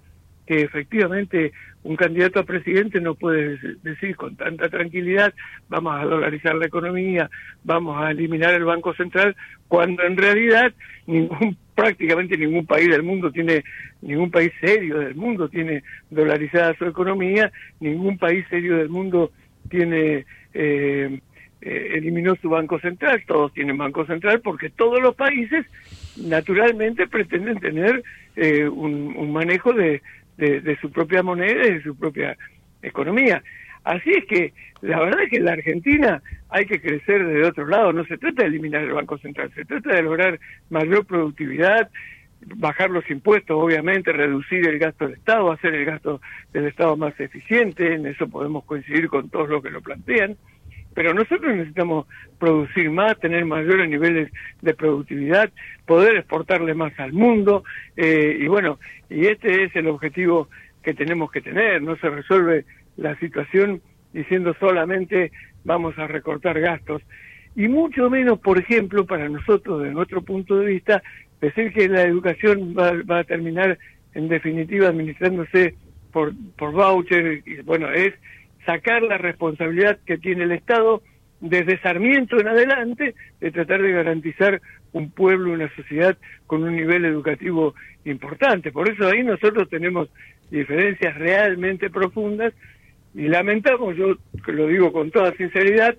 [0.48, 1.52] que efectivamente
[1.84, 5.34] un candidato a presidente no puede decir con tanta tranquilidad
[5.70, 7.30] vamos a dolarizar la economía,
[7.64, 9.36] vamos a eliminar el Banco Central,
[9.68, 10.74] cuando en realidad
[11.06, 13.64] ningún prácticamente ningún país del mundo tiene,
[14.02, 19.32] ningún país serio del mundo tiene dolarizada su economía, ningún país serio del mundo
[19.70, 21.20] tiene eh,
[21.62, 25.66] eh, eliminó su banco central, todos tienen banco central porque todos los países
[26.16, 28.04] naturalmente pretenden tener
[28.36, 30.02] eh, un, manejo de,
[30.38, 32.38] de, su propia moneda y de su propia
[32.82, 33.44] economía.
[33.84, 37.68] Así es que la verdad es que en la Argentina hay que crecer desde otro
[37.68, 41.90] lado, no se trata de eliminar el Banco Central, se trata de lograr mayor productividad,
[42.56, 46.22] bajar los impuestos, obviamente, reducir el gasto del Estado, hacer el gasto
[46.54, 50.38] del Estado más eficiente, en eso podemos coincidir con todos los que lo plantean,
[50.98, 52.08] pero nosotros necesitamos
[52.40, 54.32] producir más, tener mayores niveles
[54.64, 55.52] de productividad,
[55.86, 57.64] poder exportarle más al mundo,
[57.96, 60.50] eh, y bueno, y este es el objetivo
[60.82, 63.80] que tenemos que tener, no se resuelve la situación
[64.12, 65.32] diciendo solamente
[65.64, 67.04] vamos a recortar gastos.
[67.56, 71.04] Y mucho menos, por ejemplo, para nosotros, de nuestro punto de vista,
[71.40, 73.78] decir que la educación va, a terminar
[74.16, 75.76] en definitiva administrándose
[76.12, 78.16] por, por voucher, y bueno, es
[78.68, 81.02] sacar la responsabilidad que tiene el Estado
[81.40, 87.06] desde Sarmiento en adelante de tratar de garantizar un pueblo, una sociedad con un nivel
[87.06, 88.72] educativo importante.
[88.72, 90.10] Por eso ahí nosotros tenemos
[90.52, 92.54] diferencias realmente profundas
[93.16, 95.96] y lamentamos, yo lo digo con toda sinceridad,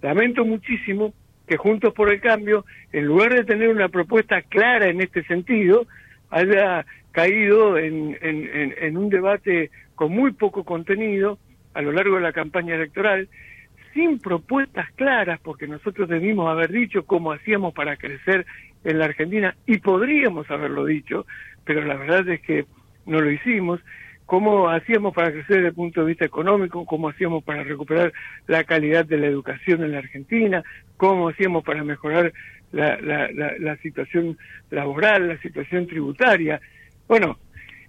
[0.00, 1.12] lamento muchísimo
[1.46, 5.86] que Juntos por el Cambio, en lugar de tener una propuesta clara en este sentido,
[6.30, 11.38] haya caído en, un debate con muy poco contenido
[11.76, 13.28] a lo largo de la campaña electoral,
[13.92, 18.46] sin propuestas claras, porque nosotros debimos haber dicho cómo hacíamos para crecer
[18.82, 21.26] en la Argentina, y podríamos haberlo dicho,
[21.64, 22.64] pero la verdad es que
[23.04, 23.80] no lo hicimos,
[24.24, 28.12] cómo hacíamos para crecer desde el punto de vista económico, cómo hacíamos para recuperar
[28.46, 30.64] la calidad de la educación en la Argentina,
[30.96, 32.32] cómo hacíamos para mejorar
[32.72, 34.38] la, la, la, situación
[34.70, 36.58] laboral, la situación tributaria.
[37.06, 37.38] Bueno,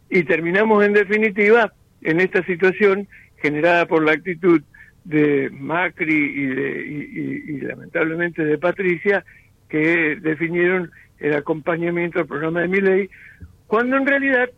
[0.10, 4.62] y terminamos en definitiva en esta situación generada por la actitud
[5.04, 6.82] de Macri y, de,
[7.48, 9.24] y, lamentablemente de Patricia,
[9.70, 13.10] que definieron el acompañamiento al programa de mi ley,
[13.68, 14.50] cuando en realidad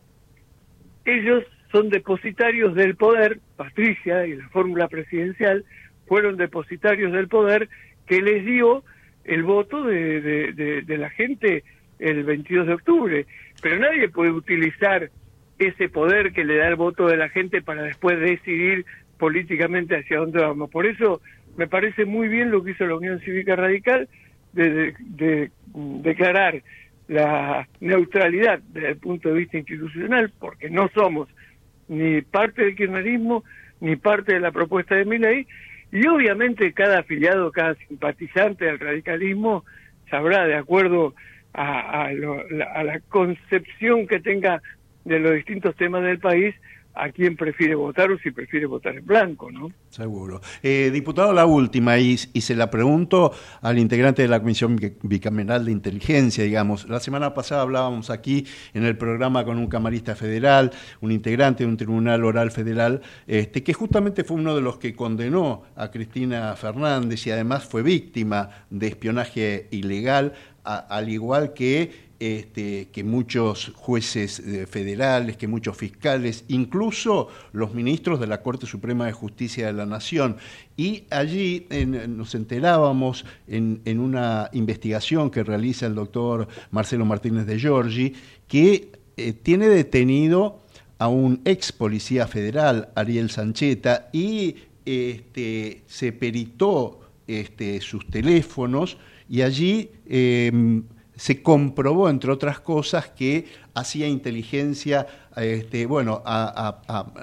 [1.06, 5.66] ellos son depositarios del poder, Patricia y la fórmula presidencial
[6.08, 7.70] fueron depositarios del poder
[8.08, 8.84] que les dio
[9.24, 10.22] el voto de,
[10.86, 11.64] de, la gente
[12.00, 13.26] el 22 de octubre.
[13.62, 15.12] Pero nadie puede utilizar
[15.60, 18.86] ese poder que le da el voto de la gente para después decidir
[19.18, 20.70] políticamente hacia dónde vamos.
[20.70, 21.22] Por eso
[21.58, 24.08] me parece muy bien lo que hizo la Unión Cívica Radical
[24.54, 26.64] de, de, declarar
[27.10, 31.28] la neutralidad desde el punto de vista institucional, porque no somos
[31.90, 33.44] ni parte del kirchnerismo,
[33.82, 35.48] ni parte de la propuesta de mi ley,
[35.92, 39.66] y obviamente cada afiliado, cada simpatizante del radicalismo
[40.10, 41.16] sabrá, de acuerdo
[41.52, 44.62] a la concepción que tenga
[45.06, 46.56] de los distintos temas del país,
[47.00, 49.72] a quién prefiere votar o si prefiere votar en blanco, ¿no?
[49.90, 50.42] Seguro.
[50.62, 53.32] Eh, diputado, la última, y, y, se la pregunto
[53.62, 56.90] al integrante de la Comisión Bicameral de Inteligencia, digamos.
[56.90, 61.70] La semana pasada hablábamos aquí en el programa con un camarista federal, un integrante de
[61.70, 66.56] un tribunal oral federal, este, que justamente fue uno de los que condenó a Cristina
[66.56, 74.40] Fernández y además fue víctima de espionaje ilegal, al igual que este, que muchos jueces
[74.40, 79.72] eh, federales, que muchos fiscales, incluso los ministros de la Corte Suprema de Justicia de
[79.72, 80.36] la Nación.
[80.76, 81.66] Y allí
[82.10, 88.14] nos enterábamos en, una investigación que realiza el doctor Marcelo Martínez de Giorgi,
[88.50, 90.60] que eh, tiene detenido
[90.98, 98.98] a un ex policía federal, Ariel Sancheta, y este, se peritó este, sus teléfonos
[99.30, 100.84] y allí em,
[101.16, 106.24] se comprobó, entre otras cosas, que hacía inteligencia, este, bueno,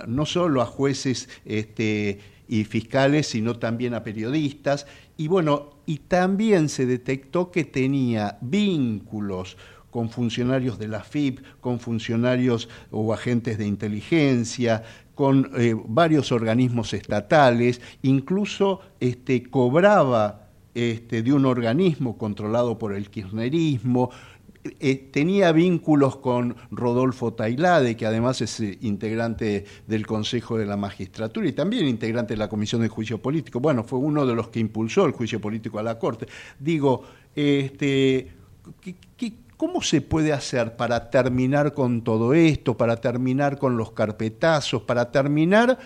[0.06, 4.86] no solo a jueces este, y fiscales, sino también a periodistas.
[5.16, 9.56] Y bueno, y también se detectó que tenía vínculos
[9.90, 14.82] con funcionarios de la FIP, con funcionarios o agentes de inteligencia,
[15.14, 20.45] con eh, varios organismos estatales, incluso este, cobraba
[20.76, 24.10] este, de un organismo controlado por el kirchnerismo,
[24.78, 30.76] eh, tenía vínculos con Rodolfo Tailade, que además es eh, integrante del Consejo de la
[30.76, 33.58] Magistratura y también integrante de la Comisión de Juicio Político.
[33.58, 36.26] Bueno, fue uno de los que impulsó el juicio político a la Corte.
[36.58, 37.04] Digo,
[37.34, 38.32] este,
[39.56, 45.10] cómo se puede hacer para terminar con todo esto, para terminar con los carpetazos, para
[45.10, 45.78] terminar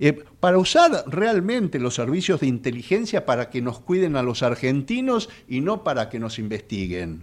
[0.00, 5.28] eh, para usar realmente los servicios de inteligencia para que nos cuiden a los argentinos
[5.48, 7.22] y no para que nos investiguen.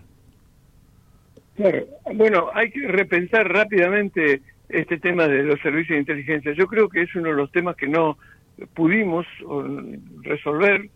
[2.14, 6.52] Bueno, hay que repensar rápidamente este tema de los servicios de inteligencia.
[6.54, 8.18] Yo creo que es uno de los temas que no
[8.74, 9.26] pudimos
[10.22, 10.90] resolver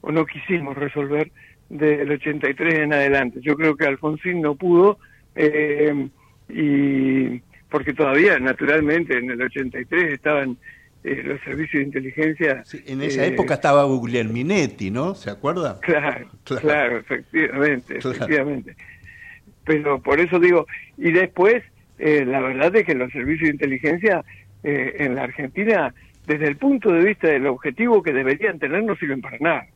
[0.00, 1.30] o no quisimos resolver
[1.68, 3.40] del 83 en adelante.
[3.42, 4.98] Yo creo que Alfonsín no pudo
[5.34, 6.08] eh,
[6.48, 7.40] y
[7.70, 10.56] porque todavía naturalmente en el 83 estaban
[11.02, 12.64] eh, los servicios de inteligencia.
[12.86, 15.14] en esa época estaba Guglielminetti, ¿no?
[15.14, 15.80] ¿Se acuerda?
[15.80, 18.76] Claro, claro, efectivamente, efectivamente.
[19.64, 20.66] Pero por eso digo,
[20.98, 21.62] y después,
[21.98, 24.24] la verdad es que los servicios de inteligencia
[24.62, 25.94] en la Argentina,
[26.26, 29.66] desde el punto de vista del objetivo que deberían tener, no sirven para nada.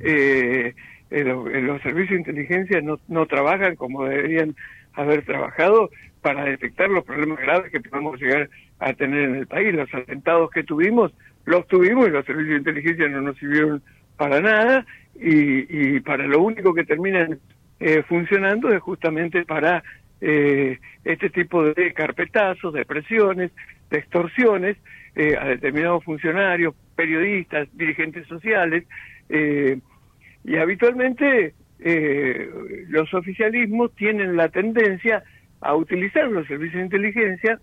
[0.00, 0.74] Eh,
[1.10, 4.56] los servicios de inteligencia no, no trabajan como deberían
[4.94, 5.90] haber trabajado
[6.24, 8.48] para detectar los problemas graves que podemos llegar
[8.78, 9.74] a tener en el país.
[9.74, 11.12] Los atentados que tuvimos,
[11.44, 13.82] los tuvimos y los servicios de inteligencia no nos sirvieron
[14.16, 14.86] para nada
[15.20, 17.40] y, para lo único que terminan
[17.78, 19.84] eh, funcionando es justamente para
[20.22, 23.50] eh, este tipo de carpetazos, de presiones,
[23.90, 24.78] de extorsiones
[25.14, 28.84] eh, a determinados funcionarios, periodistas, dirigentes sociales,
[29.28, 31.54] y habitualmente
[32.88, 35.22] los oficialismos tienen la tendencia
[35.60, 37.58] a utilizar los servicios de inteligencia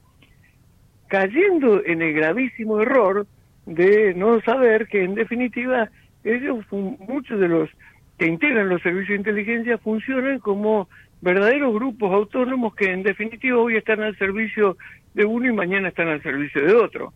[1.07, 3.27] cayendo en el gravísimo error
[3.65, 5.89] de no saber que en definitiva
[6.23, 7.69] ellos, muchos de los
[8.17, 10.87] que integran los servicios de inteligencia funcionan como
[11.21, 14.77] verdaderos grupos autónomos que en definitiva hoy están al servicio
[15.13, 17.13] de uno y mañana están al servicio de otro.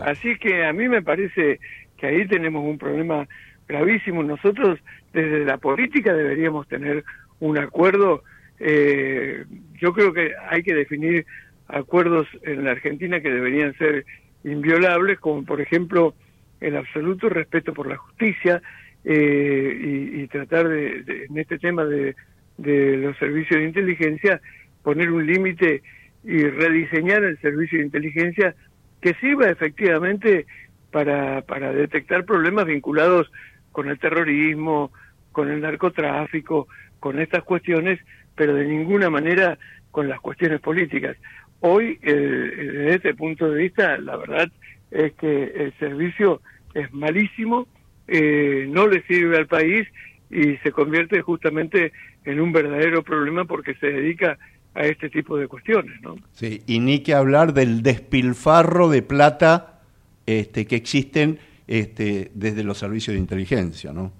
[0.00, 1.60] Así que a mí me parece
[1.96, 3.26] que ahí tenemos un problema
[3.68, 4.22] gravísimo.
[4.22, 4.78] Nosotros
[5.12, 7.04] desde la política deberíamos tener
[7.40, 8.22] un acuerdo
[8.58, 9.44] eh,
[9.80, 11.26] yo creo que hay que definir
[11.68, 14.04] acuerdos en la Argentina que deberían ser
[14.44, 16.14] inviolables, como por ejemplo
[16.60, 18.62] el absoluto respeto por la justicia
[19.04, 22.14] eh, y, tratar de, en este tema de,
[22.58, 24.40] los servicios de inteligencia,
[24.82, 25.82] poner un límite
[26.24, 28.54] y rediseñar el servicio de inteligencia
[29.00, 30.46] que sirva efectivamente
[30.90, 33.30] para, para detectar problemas vinculados
[33.72, 34.90] con el terrorismo,
[35.32, 36.66] con el narcotráfico,
[36.98, 38.00] con estas cuestiones
[38.36, 39.58] pero de ninguna manera
[39.90, 41.16] con las cuestiones políticas.
[41.60, 44.52] Hoy, eh, desde este punto de vista, la verdad
[44.90, 46.42] es que el servicio
[46.74, 47.66] es malísimo,
[48.06, 49.88] eh, no le sirve al país
[50.30, 51.92] y se convierte justamente
[52.24, 54.38] en un verdadero problema porque se dedica
[54.74, 56.16] a este tipo de cuestiones, ¿no?
[56.32, 59.80] Sí, y ni que hablar del despilfarro de plata
[60.26, 64.12] este, que existen este, desde los servicios de inteligencia, ¿no?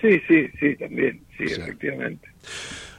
[0.00, 1.44] Sí, sí, sí, también, sí.
[1.44, 2.28] efectivamente.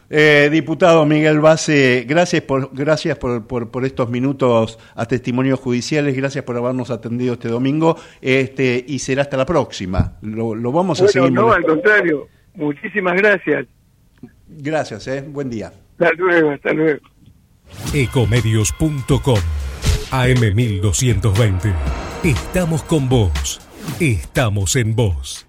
[0.09, 6.43] Eh, diputado Miguel Base, gracias por gracias por, por, estos minutos a testimonios judiciales, gracias
[6.43, 10.17] por habernos atendido este domingo, este y será hasta la próxima.
[10.21, 11.31] Lo, vamos a seguir.
[11.31, 13.67] No, al contrario, muchísimas gracias.
[14.47, 15.23] Gracias, eh.
[15.27, 15.71] buen día.
[15.99, 17.01] Hasta luego, hasta luego.
[17.93, 19.39] Ecomedios.com
[20.11, 21.73] AM1220.
[22.23, 23.61] Estamos con vos.
[23.99, 25.48] Estamos en vos.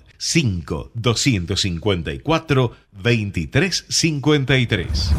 [0.23, 5.11] 5 254 2353.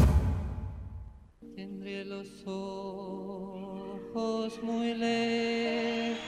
[1.57, 6.23] Tendré los ojos muy lejos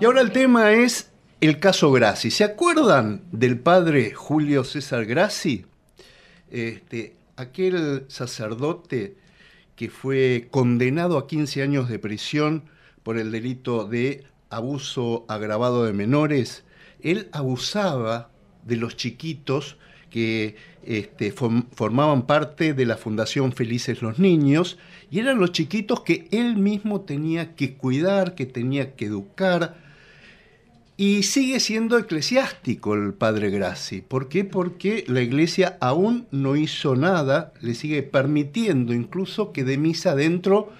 [0.00, 2.32] Y ahora el tema es el caso Grassi.
[2.32, 5.64] ¿Se acuerdan del padre Julio César Grassi?
[6.50, 9.16] Este, aquel sacerdote
[9.76, 12.64] que fue condenado a 15 años de prisión
[13.02, 16.64] por el delito de abuso agravado de menores,
[17.00, 18.30] él abusaba
[18.64, 19.76] de los chiquitos
[20.10, 24.78] que este, formaban parte de la Fundación Felices los Niños,
[25.10, 29.76] y eran los chiquitos que él mismo tenía que cuidar, que tenía que educar,
[30.96, 34.02] y sigue siendo eclesiástico el padre Grassi.
[34.02, 34.44] ¿Por qué?
[34.44, 40.70] Porque la iglesia aún no hizo nada, le sigue permitiendo incluso que dé misa dentro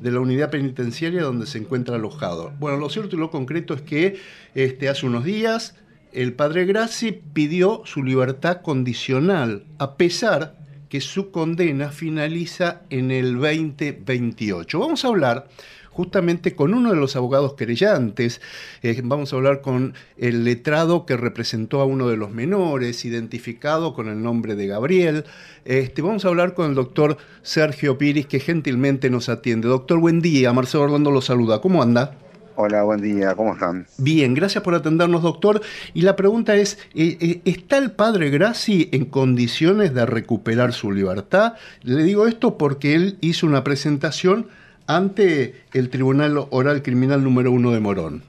[0.00, 2.52] de la unidad penitenciaria donde se encuentra alojado.
[2.58, 4.18] Bueno, lo cierto y lo concreto es que
[4.54, 5.74] este, hace unos días
[6.12, 10.56] el padre Grassi pidió su libertad condicional, a pesar
[10.88, 14.78] que su condena finaliza en el 2028.
[14.78, 15.48] Vamos a hablar
[15.96, 18.42] justamente con uno de los abogados querellantes.
[18.82, 23.94] Eh, vamos a hablar con el letrado que representó a uno de los menores, identificado
[23.94, 25.24] con el nombre de Gabriel.
[25.64, 29.68] Este, vamos a hablar con el doctor Sergio Piris, que gentilmente nos atiende.
[29.68, 30.52] Doctor, buen día.
[30.52, 31.62] Marcelo Orlando lo saluda.
[31.62, 32.18] ¿Cómo anda?
[32.58, 33.86] Hola, buen día, ¿cómo están?
[33.96, 35.62] Bien, gracias por atendernos, doctor.
[35.94, 40.92] Y la pregunta es, eh, eh, ¿está el padre Grassi en condiciones de recuperar su
[40.92, 41.54] libertad?
[41.82, 44.48] Le digo esto porque él hizo una presentación
[44.86, 48.22] ante el Tribunal Oral Criminal número uno de Morón.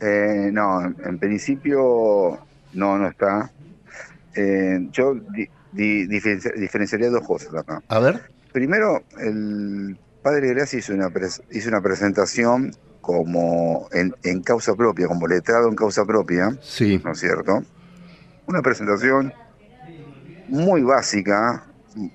[0.00, 2.38] Eh, no, en principio
[2.72, 3.50] no, no está.
[4.92, 5.16] yo
[5.72, 7.82] diferenciaría dos cosas acá.
[7.88, 8.20] A ver.
[8.52, 11.10] Primero, el padre hizo una,
[11.50, 17.00] hizo una presentación como en, causa propia, como letrado en causa propia, sí.
[17.02, 17.62] ¿no es cierto?
[18.46, 19.32] Una presentación
[20.48, 21.64] muy básica,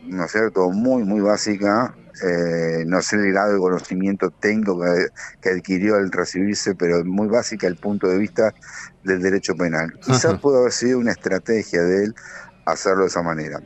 [0.03, 0.69] ¿no es cierto?
[0.69, 1.95] Muy, muy básica.
[2.21, 4.79] Eh, no sé el grado de conocimiento técnico
[5.41, 8.53] que, adquirió al recibirse, pero muy básica el punto de vista
[9.03, 9.93] del derecho penal.
[9.99, 12.15] Quizás pudo haber sido una estrategia de él
[12.65, 13.61] hacerlo de esa manera.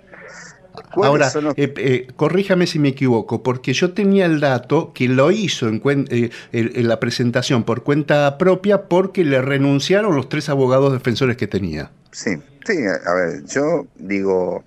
[0.92, 5.68] Ahora, eh, eh, corríjame si me equivoco, porque yo tenía el dato que lo hizo
[5.68, 11.38] en, eh, en, la presentación por cuenta propia porque le renunciaron los tres abogados defensores
[11.38, 11.92] que tenía.
[12.12, 14.64] Sí, sí, a ver, yo digo,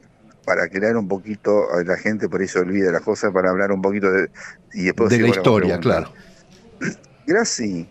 [0.51, 4.11] para crear un poquito, la gente por eso olvida las cosas, para hablar un poquito
[4.11, 4.29] de,
[4.73, 6.13] y después de la historia, claro.
[7.25, 7.87] Gracias,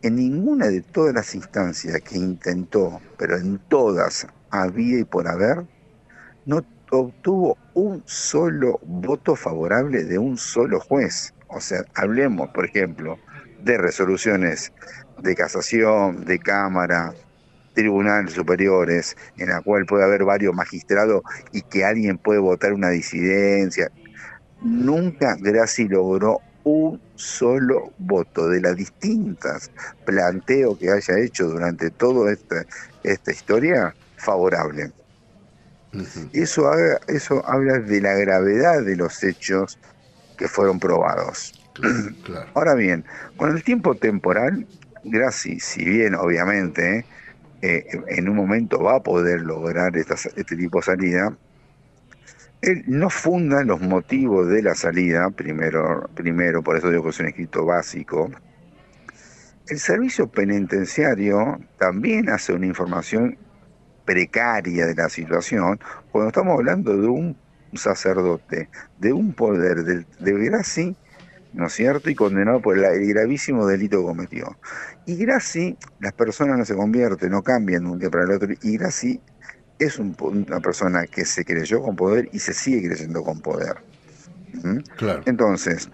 [0.00, 5.66] en ninguna de todas las instancias que intentó, pero en todas, había y por haber,
[6.46, 11.34] no obtuvo un solo voto favorable de un solo juez.
[11.48, 13.18] O sea, hablemos, por ejemplo,
[13.62, 14.72] de resoluciones
[15.18, 17.12] de casación, de cámara,
[17.78, 21.22] tribunales superiores, en la cual puede haber varios magistrados
[21.52, 23.88] y que alguien puede votar una disidencia.
[24.60, 29.70] Nunca Graci logró un solo voto de las distintas
[30.04, 32.64] planteos que haya hecho durante toda esta,
[33.04, 34.90] esta historia favorable.
[36.32, 36.68] Eso,
[37.06, 39.78] eso habla de la gravedad de los hechos
[40.36, 41.54] que fueron probados.
[42.54, 43.04] Ahora bien,
[43.36, 44.66] con el tiempo temporal,
[45.04, 47.04] Graci, si bien obviamente eh,
[47.60, 51.36] en un momento va a poder lograr este tipo de salida,
[52.60, 57.20] él no funda los motivos de la salida, primero, primero por eso digo que es
[57.20, 58.30] un escrito básico.
[59.68, 63.36] El servicio penitenciario también hace una información
[64.04, 65.78] precaria de la situación,
[66.10, 67.36] cuando estamos hablando de un
[67.74, 70.96] sacerdote, de un poder de, de Graci,
[71.52, 72.10] ¿no es cierto?
[72.10, 74.56] Y condenado por el gravísimo delito que cometió.
[75.06, 78.48] Y Graci, las personas no se convierten, no cambian de un día para el otro,
[78.62, 79.20] y Graci
[79.78, 83.76] es una persona que se creyó con poder y se sigue creyendo con poder.
[84.62, 84.78] ¿Mm?
[84.96, 85.22] Claro.
[85.26, 85.88] Entonces,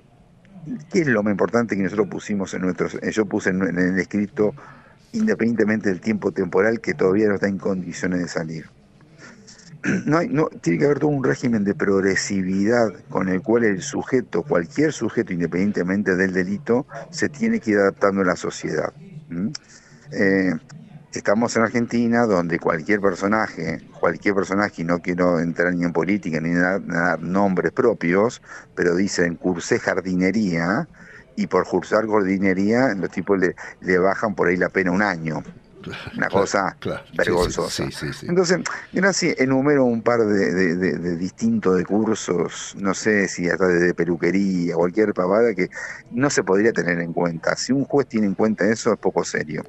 [0.92, 4.55] ¿qué es lo más importante que nosotros pusimos en nuestros, yo puse en el escrito
[5.14, 8.66] independientemente del tiempo temporal que todavía no está en condiciones de salir.
[10.07, 13.82] No, hay, no tiene que haber todo un régimen de progresividad con el cual el
[13.82, 18.95] sujeto, cualquier sujeto, independientemente del delito, se tiene que ir adaptando a la sociedad.
[20.11, 20.53] Eh,
[21.12, 26.41] estamos en Argentina donde cualquier personaje, cualquier personaje, y no quiero entrar ni en política
[26.41, 28.43] ni en dar nombres propios,
[28.74, 30.89] pero dicen cursé jardinería,
[31.37, 33.39] y por cursar gordinería los tipos
[33.80, 35.43] le bajan por ahí la pena un año.
[36.16, 36.76] Una cosa
[37.16, 37.89] vergonzosa.
[38.22, 38.61] Entonces,
[39.03, 44.74] así enumero un par de, de, distintos de cursos, no sé si hasta de peluquería,
[44.74, 45.68] cualquier pavada que
[46.11, 47.57] no se podría tener en cuenta.
[47.57, 49.64] Si un juez tiene en cuenta eso, es poco serio.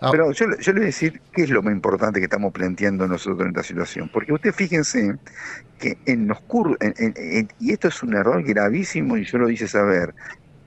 [0.00, 0.10] Ah.
[0.10, 3.06] Pero yo, yo, le voy a decir qué es lo más importante que estamos planteando
[3.06, 4.10] nosotros en esta situación.
[4.12, 5.16] Porque usted fíjense
[5.78, 6.76] que en los cursos,
[7.58, 10.14] y esto es un error gravísimo y yo lo hice saber,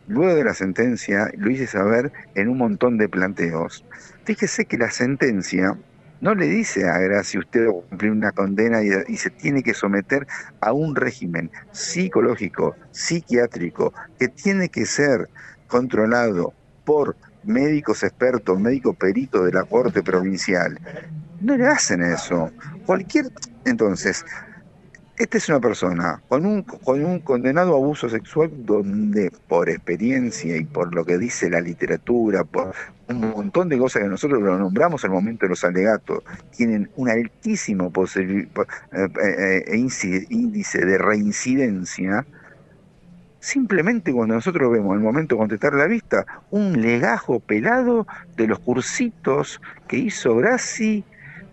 [0.08, 3.86] luego de la sentencia, lo hice saber en un montón de planteos,
[4.24, 5.78] fíjese que la sentencia
[6.22, 10.26] no le dice a Gracia usted cumplir una condena y, se tiene que someter
[10.62, 15.30] a un régimen psicológico, psiquiátrico, que tiene que ser
[15.68, 16.54] controlado
[16.86, 20.80] por médicos expertos, médicos peritos de la Corte Provincial.
[21.42, 22.50] No le hacen eso.
[22.86, 23.28] Cualquier.
[23.66, 24.26] Entonces,
[25.18, 30.66] esta es una persona con un, con un condenado abuso sexual donde por experiencia y
[30.66, 32.74] por lo que dice la literatura, por
[33.08, 36.22] un montón de cosas que nosotros lo nombramos al momento de los alegatos,
[36.56, 38.48] tienen un altísimo eh,
[38.92, 42.26] eh, eh, índice de reincidencia,
[43.40, 48.06] simplemente cuando nosotros vemos el momento de contestar la vista, un legajo pelado
[48.36, 51.06] de los cursitos que hizo Grassi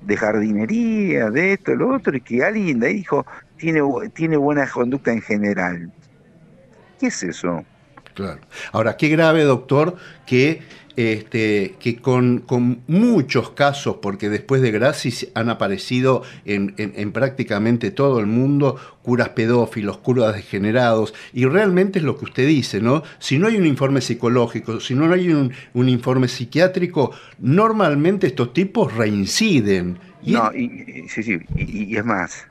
[0.07, 3.25] de jardinería, de esto, lo otro, y que alguien de ahí dijo,
[3.63, 3.81] tiene,
[4.13, 5.93] tiene buena conducta en general.
[6.99, 7.65] ¿Qué es eso?
[8.13, 8.41] Claro.
[8.73, 9.97] Ahora, qué grave, doctor,
[10.27, 10.63] que
[10.97, 12.43] este, que con,
[12.89, 19.99] muchos casos, porque después de Gracis han aparecido en, prácticamente todo el mundo curas pedófilos,
[19.99, 23.05] curas degenerados, y realmente es lo que usted dice, ¿no?
[23.21, 25.53] Si no hay un informe psicológico, si no hay un,
[25.89, 30.01] informe psiquiátrico, normalmente estos tipos reinciden.
[30.27, 32.49] no, y, sí, sí, y es más,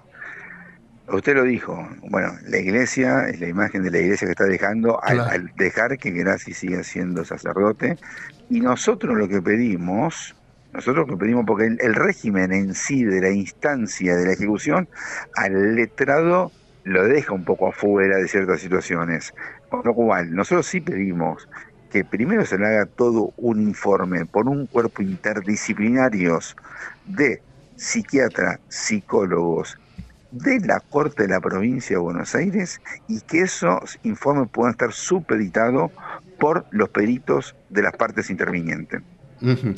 [1.13, 5.03] Usted lo dijo, bueno, la iglesia es la imagen de la iglesia que está dejando
[5.03, 7.97] al, dejar que Graci siga siendo sacerdote.
[8.49, 10.35] Y nosotros lo que pedimos,
[10.71, 14.87] nosotros lo que pedimos, porque el, régimen en sí de la instancia de la ejecución,
[15.35, 16.51] al letrado
[16.85, 19.33] lo deja un poco afuera de ciertas situaciones.
[19.69, 21.49] Con lo cual, nosotros sí pedimos
[21.91, 26.55] que primero se le haga todo un informe por un cuerpo interdisciplinarios
[27.05, 27.41] de
[27.75, 29.77] psiquiatra, psicólogos,
[30.31, 34.93] de la Corte de la Provincia de Buenos Aires y que esos informes puedan estar
[34.93, 35.91] supeditados
[36.39, 39.01] por los peritos de las partes intervinientes.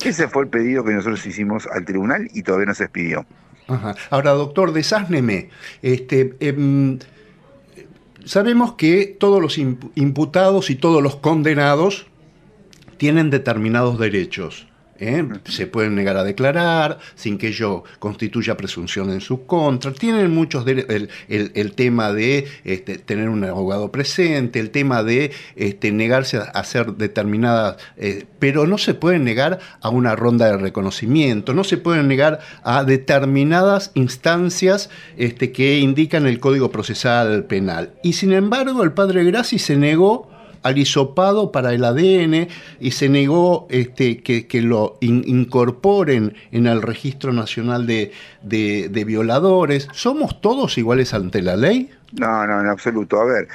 [0.04, 3.24] Ese fue el pedido que nosotros hicimos al tribunal y todavía no se expidió.
[4.10, 5.48] Ahora, doctor, desázneme.
[5.80, 6.98] Este, em,
[8.24, 12.06] sabemos que todos los imputados y todos los condenados
[12.98, 14.68] tienen determinados derechos.
[14.98, 15.26] ¿Eh?
[15.44, 19.92] se pueden negar a declarar sin que ello constituya presunción en su contra.
[19.92, 25.92] Tienen muchos el, el, tema de este, tener un abogado presente, el tema de este,
[25.92, 31.54] negarse a hacer determinadas, eh, pero no se pueden negar a una ronda de reconocimiento,
[31.54, 37.94] no se pueden negar a determinadas instancias este, que indican el Código Procesal Penal.
[38.02, 40.33] Y sin embargo, el padre Graci se negó
[40.64, 42.48] al hisopado para el ADN
[42.80, 49.88] y se negó este, que, lo incorporen en el Registro Nacional de, Violadores.
[49.92, 51.90] ¿Somos todos iguales ante la ley?
[52.18, 53.20] No, no, en absoluto.
[53.20, 53.48] A ver,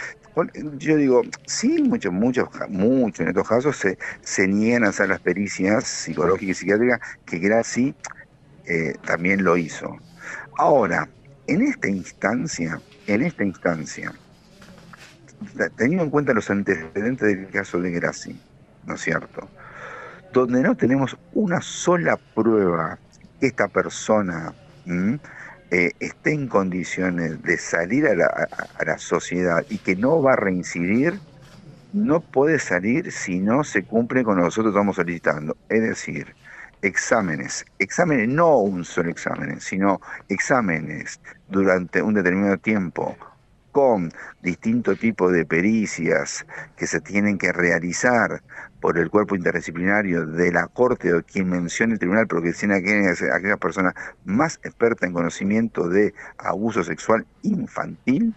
[0.78, 5.20] yo digo, sí, muchos, muchos, muchos en estos casos se, se niegan a hacer las
[5.20, 7.95] pericias psicológicas y psiquiátricas, que Graci
[8.66, 9.97] eh, también lo hizo.
[10.60, 11.10] Ahora,
[11.47, 14.14] en esta instancia, en esta instancia,
[15.76, 18.40] teniendo en cuenta los antecedentes del caso de Graci,
[18.86, 19.48] ¿no es cierto?
[20.34, 22.98] Donde no tenemos una sola prueba
[23.40, 24.54] que esta persona
[25.72, 31.20] eh, esté en condiciones de salir a la, sociedad y que no va a reincidir,
[31.94, 35.58] no puede salir si no se cumple con lo que nosotros estamos solicitando.
[35.70, 36.36] Es decir,
[36.82, 43.16] exámenes, exámenes, no un solo examen, sino exámenes durante un determinado tiempo
[43.80, 44.11] con
[44.41, 48.43] distintos tipos de pericias que se tienen que realizar
[48.82, 52.75] por el cuerpo interdisciplinario de la Corte o quien mencione el tribunal, pero que tiene
[52.75, 58.36] aquellas, aquella persona más experta en conocimiento de abuso sexual infantil,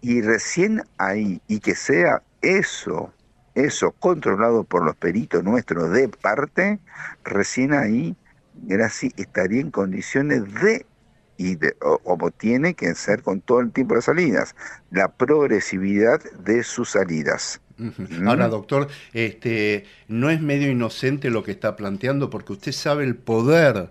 [0.00, 3.12] y recién ahí, y que sea eso,
[3.54, 6.80] eso controlado por los peritos nuestros de parte,
[7.24, 8.16] recién ahí
[8.54, 10.86] Graci estaría en condiciones de
[11.36, 11.56] y
[12.02, 14.54] como tiene que ser con todo el tiempo de salidas,
[14.90, 17.60] la progresividad de sus salidas.
[18.26, 23.16] Ahora, doctor, este, no es medio inocente lo que está planteando, porque usted sabe el
[23.16, 23.90] poder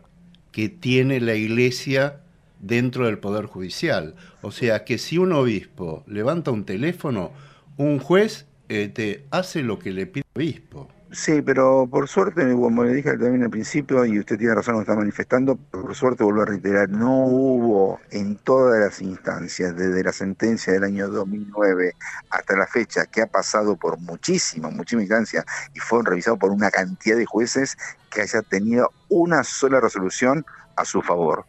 [0.51, 2.21] que tiene la Iglesia
[2.59, 4.15] dentro del Poder Judicial.
[4.41, 7.31] O sea, que si un obispo levanta un teléfono,
[7.77, 10.89] un juez este, hace lo que le pide el obispo.
[11.13, 14.81] Sí, pero por suerte, como le dije también al principio, y usted tiene razón, lo
[14.81, 20.13] está manifestando, por suerte vuelvo a reiterar, no hubo en todas las instancias, desde la
[20.13, 21.95] sentencia del año 2009
[22.29, 25.43] hasta la fecha, que ha pasado por muchísimas, muchísimas instancias
[25.73, 27.77] y fue revisado por una cantidad de jueces
[28.09, 30.45] que haya tenido una sola resolución
[30.77, 31.43] a su favor.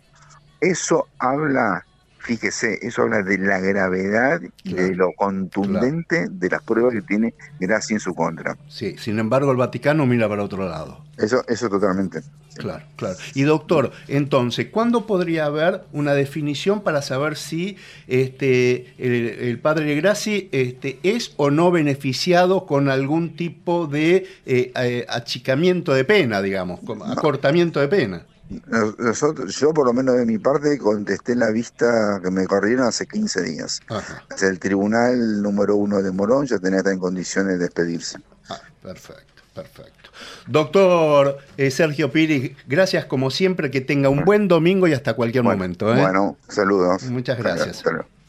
[0.61, 1.87] Eso habla
[2.23, 7.35] Fíjese, eso habla de la gravedad y de lo contundente de las pruebas que tiene
[7.59, 8.57] Gracia en su contra.
[8.69, 11.05] Sí, sin embargo el Vaticano mira para otro lado.
[11.19, 12.23] Eso, eso totalmente.
[12.57, 13.17] Claro, claro.
[13.35, 20.49] Y doctor, entonces, ¿cuándo podría haber una definición para saber si este, el, padre Graci
[20.53, 26.81] este, es o no beneficiado con algún tipo de eh, eh, achicamiento de pena, digamos,
[27.07, 28.27] acortamiento de pena?
[29.49, 33.43] Yo por lo menos de mi parte contesté la vista que me corrieron hace 15
[33.43, 33.81] días.
[34.41, 38.19] El tribunal número uno de Morón ya tenía estar en condiciones de despedirse.
[38.49, 40.11] Ah, perfecto, perfecto.
[40.47, 45.45] Doctor eh, Sergio Piri, gracias como siempre, que tenga un buen domingo y hasta cualquier
[45.45, 45.95] momento.
[45.95, 46.01] ¿eh?
[46.01, 47.05] Bueno, saludos.
[47.05, 47.83] Muchas gracias.
[47.85, 48.22] 9 de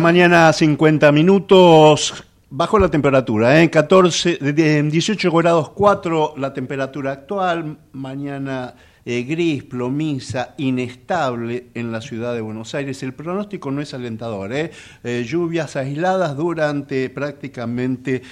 [0.00, 2.24] mañana, 50 minutos.
[2.50, 3.68] Bajo la temperatura, ¿eh?
[3.68, 7.78] 14, de 18 grados 4 la temperatura actual.
[7.92, 8.74] Mañana
[9.04, 13.02] eh, gris, plomiza, inestable en la ciudad de Buenos Aires.
[13.02, 14.52] El pronóstico no es alentador.
[14.52, 14.70] ¿eh?
[15.04, 18.22] Eh, lluvias aisladas durante prácticamente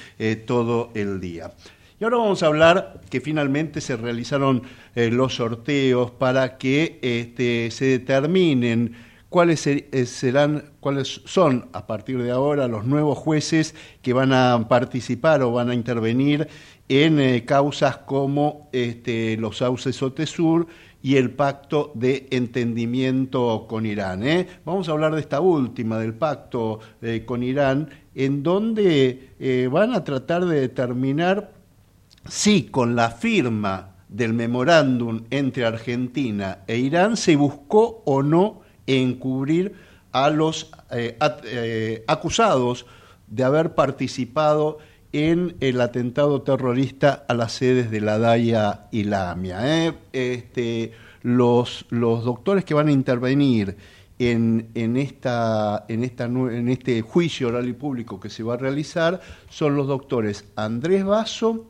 [0.47, 1.53] todo el día.
[1.99, 4.63] Y ahora vamos a hablar que finalmente se realizaron
[4.95, 8.95] los sorteos para que este, se determinen
[9.37, 14.67] cuáles eh, serán, cuáles son a partir de ahora los nuevos jueces que van a
[14.67, 16.49] participar o van a intervenir
[16.89, 20.69] en eh, causas como este, los sauces Otesur
[21.03, 24.27] y el pacto de entendimiento con Irán.
[24.27, 24.49] ¿eh?
[24.65, 26.81] Vamos a hablar de esta última, del pacto
[27.27, 31.53] con Irán, en donde van a tratar de determinar
[32.27, 39.75] si con la firma del memorándum entre Argentina e Irán se buscó o no encubrir
[40.13, 42.87] a los eh, eh, acusados
[43.27, 44.79] de haber participado
[45.13, 49.87] en el atentado terrorista a las sedes de la DAIA y la AMIA.
[49.87, 49.95] ¿eh?
[50.13, 53.77] Este, los, los doctores que van a intervenir
[54.19, 58.59] en, en, esta, en, esta, en este juicio oral y público que se va a
[58.59, 61.67] realizar son los doctores Andrés Basso,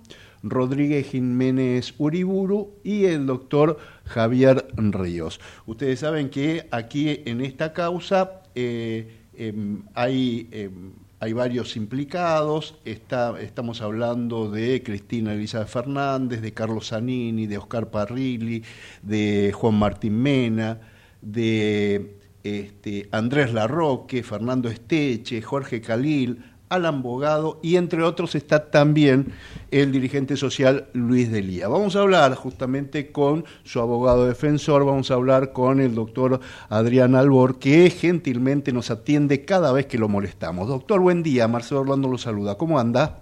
[0.51, 5.41] Rodríguez Jiménez Uriburu y el doctor Javier Ríos.
[5.67, 13.81] Ustedes saben que aquí en esta causa eh, em, hay, em, hay, varios implicados, estamos
[13.83, 18.63] hablando de Cristina Elizabeth Fernández, de Carlos Zanini, de Oscar Parrilli,
[19.03, 20.81] de Juan Martín Mena,
[21.21, 22.17] de
[22.47, 29.33] este, Andrés Larroque, Fernando Esteche, Jorge Calil, Alan Bogado y entre otros está también
[29.71, 31.69] el dirigente social Luis Delía.
[31.69, 37.15] Vamos a hablar justamente con su abogado defensor, vamos a hablar con el doctor Adrián
[37.15, 40.69] Albor, que gentilmente nos atiende cada vez que lo molestamos.
[40.69, 42.57] Doctor, buen día, Marcelo Orlando lo saluda.
[42.57, 43.21] ¿Cómo anda?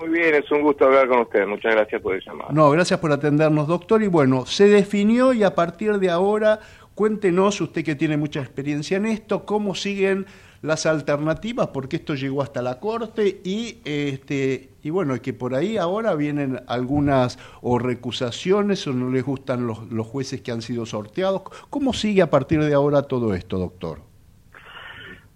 [0.00, 1.46] Muy bien, es un gusto hablar con usted.
[1.46, 2.52] Muchas gracias por el llamado.
[2.52, 4.02] No, gracias por atendernos, doctor.
[4.02, 6.60] Y bueno, se definió y a partir de ahora,
[6.94, 10.26] cuéntenos, usted que tiene mucha experiencia en esto, cómo siguen
[10.64, 15.76] las alternativas, porque esto llegó hasta la Corte y, este, y bueno, que por ahí
[15.76, 20.86] ahora vienen algunas o recusaciones o no les gustan los, los jueces que han sido
[20.86, 21.42] sorteados.
[21.68, 23.98] ¿Cómo sigue a partir de ahora todo esto, doctor?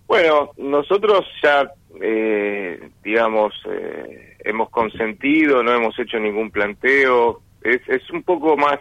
[0.06, 1.70] Bueno, nosotros ya,
[2.00, 7.42] eh, digamos, eh, hemos consentido, no hemos hecho ningún planteo.
[7.60, 8.78] Es, es un poco más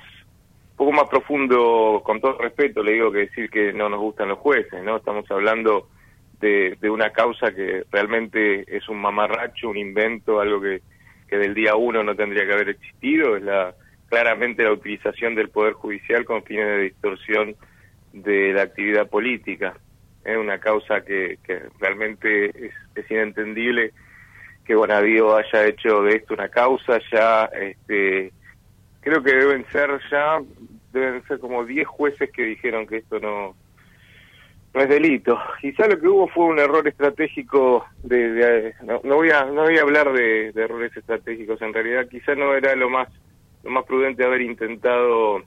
[0.78, 4.38] poco más profundo, con todo respeto, le digo que decir que no nos gustan los
[4.38, 4.98] jueces, ¿no?
[4.98, 5.88] Estamos hablando
[6.40, 10.82] de, una causa que realmente es un mamarracho, un invento, algo que,
[11.28, 13.74] que del día uno no tendría que haber existido, es la
[14.10, 17.56] claramente la utilización del Poder Judicial con fines de distorsión
[18.14, 19.76] de la actividad política.
[20.24, 23.94] Es una causa que, que realmente es, inentendible
[24.66, 28.32] que Bonadío haya hecho de esto una causa, ya este,
[29.00, 30.40] creo que deben ser ya,
[30.92, 33.56] deben ser como 10 jueces que dijeron que esto no,
[34.78, 35.40] no es delito.
[35.60, 39.82] Quizá lo que hubo fue un error estratégico de, no, voy a no voy a
[39.82, 41.60] hablar de, errores estratégicos.
[41.64, 43.10] En realidad quizá no era lo más
[43.64, 45.42] lo más prudente haber intentado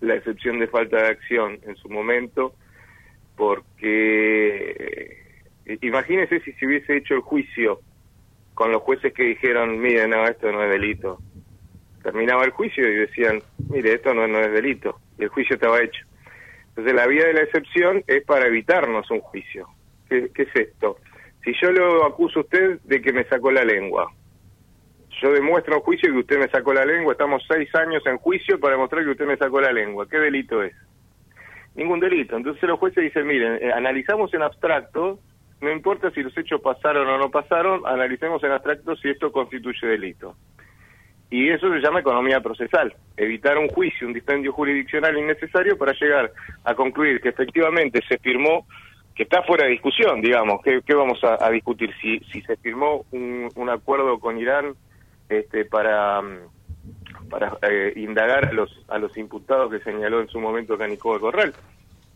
[0.00, 2.52] la excepción de falta de acción en su momento
[3.36, 5.16] porque
[5.64, 7.80] eh, imagínese si se hubiese hecho el juicio
[8.54, 11.18] con los jueces que dijeron mire no esto no es delito
[12.02, 13.40] terminaba el juicio y decían
[13.70, 16.07] mire esto no, no es delito y el juicio estaba hecho
[16.78, 19.66] entonces la vía de la excepción es para evitarnos un juicio.
[20.08, 20.98] ¿Qué, es esto?
[21.42, 24.12] Si yo lo acuso a usted de que me sacó la lengua,
[25.20, 28.60] yo demuestro en juicio que usted me sacó la lengua, estamos seis años en juicio
[28.60, 30.08] para demostrar que usted me sacó la lengua.
[30.08, 30.72] ¿Qué delito es?
[31.74, 32.36] Ningún delito.
[32.36, 35.18] Entonces los jueces dicen, miren, eh, analizamos en abstracto,
[35.60, 39.84] no importa si los hechos pasaron o no pasaron, analicemos en abstracto si esto constituye
[39.84, 40.36] delito.
[41.30, 46.32] Y eso se llama economía procesal, evitar un juicio, un dispendio jurisdiccional innecesario para llegar
[46.64, 48.66] a concluir que efectivamente se firmó,
[49.14, 51.92] que está fuera de discusión, digamos, ¿qué, vamos a, discutir?
[52.00, 54.74] Si, si se firmó un, un acuerdo con Irán
[55.28, 56.22] este, para,
[57.28, 61.20] para eh, indagar a los, a los imputados que señaló en su momento Canicó de
[61.20, 61.54] Corral.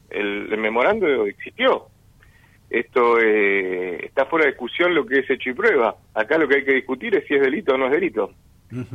[0.09, 1.89] El, el memorando existió,
[2.73, 5.95] esto eh, está fuera de discusión lo que es hecho y prueba.
[6.15, 8.33] Acá lo que hay que discutir es si es delito o no es delito.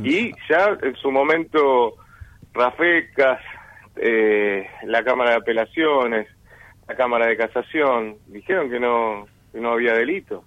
[0.02, 1.94] Y ya en su momento,
[2.52, 3.40] Rafecas,
[3.96, 6.26] eh, la Cámara de Apelaciones,
[6.88, 10.44] la Cámara de Casación, dijeron que no, no había delito.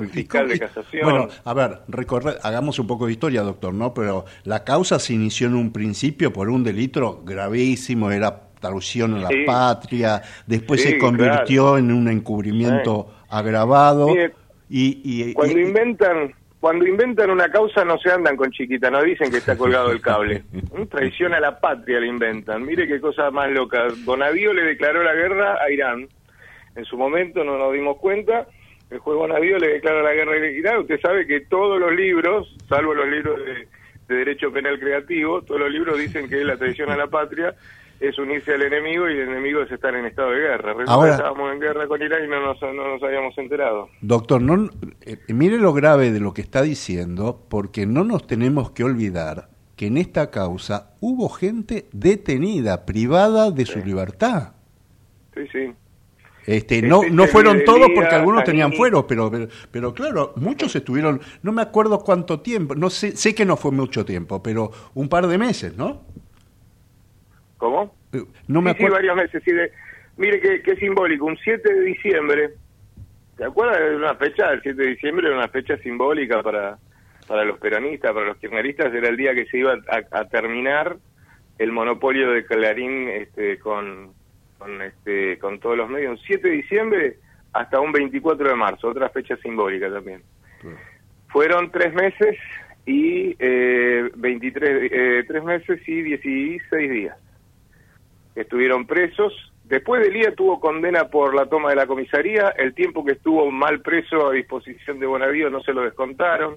[0.00, 1.02] El fiscal de casación.
[1.02, 1.78] Bueno, a ver,
[2.42, 3.92] hagamos un poco de historia, doctor, ¿no?
[3.92, 9.18] Pero la causa se inició en un principio por un delito gravísimo, era traición a
[9.18, 9.42] la Sí.
[9.44, 14.08] patria, después Sí, se convirtió en un encubrimiento agravado.
[14.08, 14.32] Mire,
[14.70, 16.34] y, y- Cuando y- inventan
[16.64, 20.00] cuando inventan una causa no se andan con chiquita, no dicen que está colgado el
[20.00, 20.44] cable.
[20.88, 22.64] Traición a la patria le inventan.
[22.64, 23.88] Mire qué cosa más loca.
[24.06, 26.08] Bonavío le declaró la guerra a Irán.
[26.74, 28.46] En su momento no nos dimos cuenta.
[28.88, 30.78] El juez Bonavío le declara la guerra a Irán.
[30.78, 33.68] Usted sabe que todos los libros, salvo los libros de,
[34.08, 37.54] de derecho penal creativo, todos los libros dicen que la traición a la patria
[38.00, 40.72] es unirse al enemigo y el enemigo es estar en estado de guerra.
[40.72, 43.88] Resulta Ahora- estábamos en guerra con Irán y no nos, no nos habíamos enterado.
[44.00, 44.68] Doctor, no,
[45.02, 49.48] eh, mire lo grave de lo que está diciendo, porque no nos tenemos que olvidar
[49.76, 54.52] que en esta causa hubo gente detenida, privada de su libertad.
[55.34, 55.72] Sí, sí.
[56.46, 60.32] Este, no, Este, no fueron Elías, todos porque algunos tenían fueros, pero, pero, pero claro,
[60.36, 64.42] muchos estuvieron, no me acuerdo cuánto tiempo, no sé, sé que no fue mucho tiempo,
[64.42, 66.02] pero un par de meses, ¿no?
[67.64, 67.94] ¿Cómo?
[68.46, 68.96] No me sí, sí, acuerdo.
[68.96, 69.42] varios meses.
[69.42, 69.72] sí, de-
[70.18, 71.24] mire qué, qué simbólico.
[71.24, 72.50] Un 7 de diciembre.
[73.38, 74.50] ¿Se acuerdan de una fecha?
[74.52, 76.76] El 7 de diciembre era una fecha simbólica para,
[77.26, 78.92] para los peronistas, para los kirchneristas.
[78.92, 80.98] Era el día que se iba a, a terminar
[81.56, 84.12] el monopolio de Clarín este, con,
[84.58, 86.10] con, este, con todos los medios.
[86.10, 87.16] Un 7 de diciembre
[87.54, 88.88] hasta un 24 de marzo.
[88.88, 90.20] Otra fecha simbólica también.
[91.28, 92.36] Fueron tres meses
[92.84, 97.16] y eh, 23, eh, tres meses y 16 días.
[98.34, 99.32] Estuvieron presos.
[99.64, 102.48] Después del día tuvo condena por la toma de la comisaría.
[102.50, 106.56] El tiempo que estuvo mal preso a disposición de Bonavío no se lo descontaron.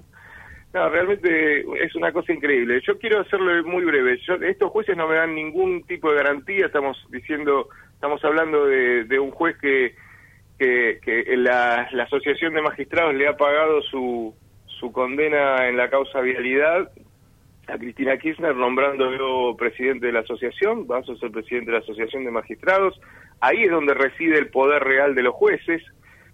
[0.74, 2.80] No, realmente es una cosa increíble.
[2.86, 4.18] Yo quiero hacerlo muy breve.
[4.26, 6.66] Yo- estos jueces no me dan ningún tipo de garantía.
[6.66, 9.94] Estamos diciendo, estamos hablando de, de un juez que,
[10.58, 14.34] que, que la, la Asociación de Magistrados le ha pagado su,
[14.66, 16.90] su condena en la causa vialidad
[17.68, 22.24] a Cristina Kirchner nombrándolo presidente de la asociación, vas a ser presidente de la Asociación
[22.24, 22.98] de Magistrados.
[23.40, 25.82] Ahí es donde reside el poder real de los jueces.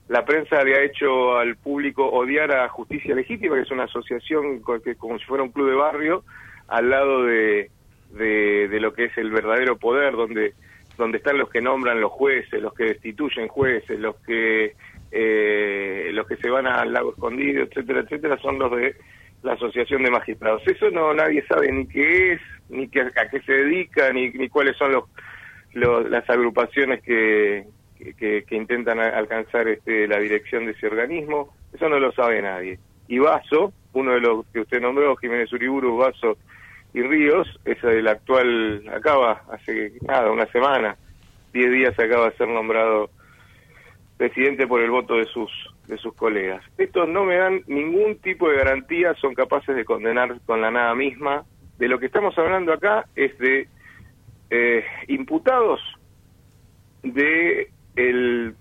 [0.09, 4.63] La prensa le ha hecho al público odiar a Justicia Legítima, que es una asociación
[4.85, 6.25] que como si fuera un club de barrio,
[6.69, 7.71] al lado de,
[8.13, 10.55] de, de lo que es el verdadero poder, donde,
[10.97, 14.75] donde están los que nombran los jueces, los que destituyen jueces, los que
[15.17, 18.97] eh, los que se van al lago escondido, etcétera, etcétera, son los de
[19.45, 20.63] la Asociación de Magistrados.
[20.67, 22.41] Eso no nadie sabe ni qué es,
[22.71, 25.05] ni qué, a qué se dedica, ni, ni cuáles son los,
[25.75, 27.65] los- las agrupaciones que,
[28.19, 31.55] que, que intentan alcanzar este, la dirección de ese organismo.
[31.73, 32.79] Eso no lo sabe nadie.
[33.07, 36.39] Y Vaso, uno de los que usted nombró, Jiménez Uriburu, Vaso
[36.95, 40.97] y Ríos, es el actual, acaba hace nada, una semana,
[41.53, 43.11] diez días acaba de ser nombrado
[44.25, 45.51] presidente por el voto de sus
[45.87, 46.65] de sus colegas.
[46.79, 50.95] Estos no me dan ningún tipo de garantía, son capaces de condenar con la nada
[50.95, 51.45] misma.
[51.79, 53.69] De lo que estamos hablando acá es de
[54.49, 55.81] eh, imputados
[57.03, 58.55] de el,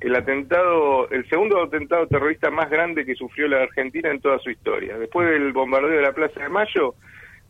[0.00, 4.50] el atentado, el segundo atentado terrorista más grande que sufrió la Argentina en toda su
[4.50, 4.96] historia.
[4.96, 6.94] Después del bombardeo de la Plaza de Mayo,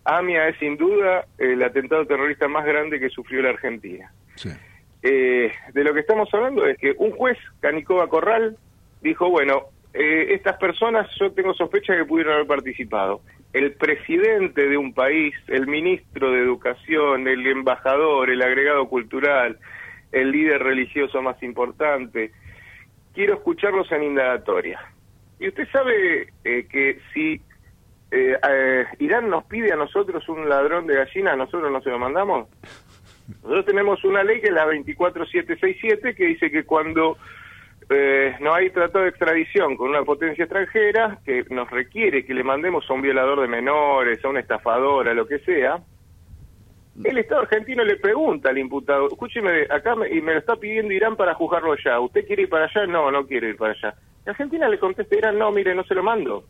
[0.04, 4.10] AMIA es sin duda el atentado terrorista más grande que sufrió la Argentina.
[5.02, 8.56] Eh, de lo que estamos hablando es que un juez, Canicoba Corral,
[9.00, 9.62] dijo, bueno,
[9.94, 13.20] eh, estas personas yo tengo sospecha que pudieron haber participado.
[13.52, 19.58] El presidente de un país, el ministro de Educación, el embajador, el agregado cultural,
[20.12, 22.32] el líder religioso más importante,
[23.14, 24.80] quiero escucharlos en indagatoria.
[25.38, 27.40] Y usted sabe eh, que si
[28.10, 31.90] eh, eh, Irán nos pide a nosotros un ladrón de gallina, ¿a nosotros no se
[31.90, 32.48] lo mandamos?
[33.42, 37.16] Nosotros tenemos una ley que es la 24767 que dice que cuando
[37.88, 42.44] eh, no hay tratado de extradición con una potencia extranjera que nos requiere que le
[42.44, 45.82] mandemos a un violador de menores, a un estafador, a lo que sea,
[47.04, 50.92] el Estado argentino le pregunta al imputado, escúcheme, acá me, y me lo está pidiendo
[50.92, 52.86] Irán para juzgarlo allá, ¿usted quiere ir para allá?
[52.86, 53.94] No, no quiere ir para allá.
[54.26, 56.44] Y Argentina le contesta Irán, no, mire, no se lo mando.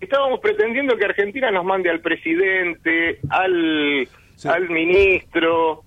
[0.00, 4.06] Estábamos pretendiendo que Argentina nos mande al presidente, al,
[4.44, 5.84] al ministro,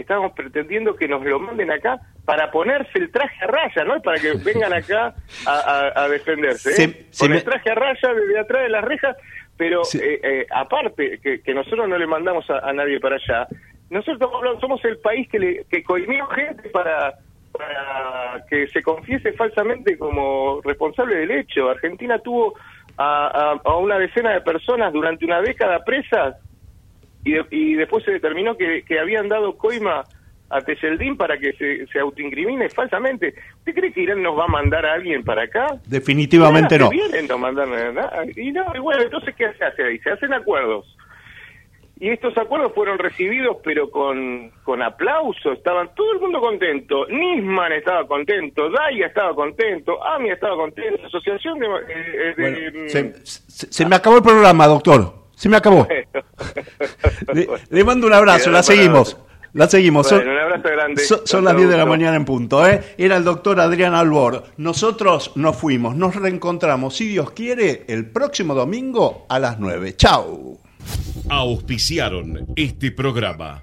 [0.00, 4.00] estábamos pretendiendo que nos lo manden acá para ponerse el traje a raya, ¿no?
[4.02, 5.14] Para que vengan acá
[5.46, 5.52] a,
[5.94, 6.70] a- a defenderse.
[6.70, 6.72] ¿eh?
[6.74, 9.16] Se- se Con me- el traje a raya desde atrás de las rejas,
[9.56, 13.46] pero eh, eh, aparte que, que nosotros no le mandamos a, a nadie para allá,
[13.90, 17.14] nosotros estamos somos el país que, le, que coimió gente para,
[17.52, 21.68] para que se confiese falsamente como responsable del hecho.
[21.68, 22.54] Argentina tuvo
[22.96, 26.36] a, a- a una decena de personas durante una década presas
[27.24, 30.04] y, de- y después se determinó que, que habían dado coima
[30.52, 33.34] a Tejeldín para que se, se autoincrimine falsamente.
[33.58, 35.66] ¿Usted cree que Irán nos va a mandar a alguien para acá?
[35.86, 36.90] Definitivamente no.
[36.90, 38.24] Vienen, no mandan nada.
[38.36, 39.98] Y no, y bueno, entonces, ¿qué se hace ahí?
[40.00, 40.96] Se hacen acuerdos.
[42.00, 47.72] y estos acuerdos fueron recibidos pero con, con aplauso, estaban todo el mundo contento, Nisman
[47.72, 51.66] estaba contento, Daya estaba contento, AMI estaba contento, Asociación de...
[51.66, 55.19] eh, de- Bueno, se, se- se me acabó el programa, doctor.
[55.40, 55.88] Se me acabó.
[57.32, 59.16] Le, le mando un abrazo, la seguimos.
[59.54, 60.06] La seguimos.
[60.06, 61.02] Son- un abrazo grande.
[61.24, 62.66] Son, las 10 de la mañana en punto.
[62.66, 62.94] ¿eh?
[62.98, 64.44] Era el doctor Adrián Albor.
[64.58, 69.96] Nosotros nos fuimos, nos reencontramos, si Dios quiere, el próximo domingo a las 9.
[69.96, 70.58] Chau.
[71.30, 73.62] Auspiciaron este programa.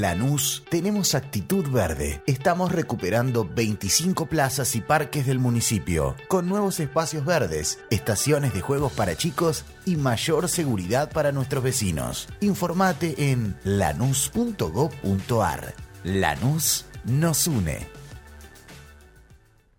[0.00, 2.22] Lanús tenemos actitud verde.
[2.26, 8.92] Estamos recuperando 25 plazas y parques del municipio, con nuevos espacios verdes, estaciones de juegos
[8.92, 12.28] para chicos y mayor seguridad para nuestros vecinos.
[12.40, 15.74] Informate en lanús.gov.ar.
[16.04, 17.86] Lanús nos une.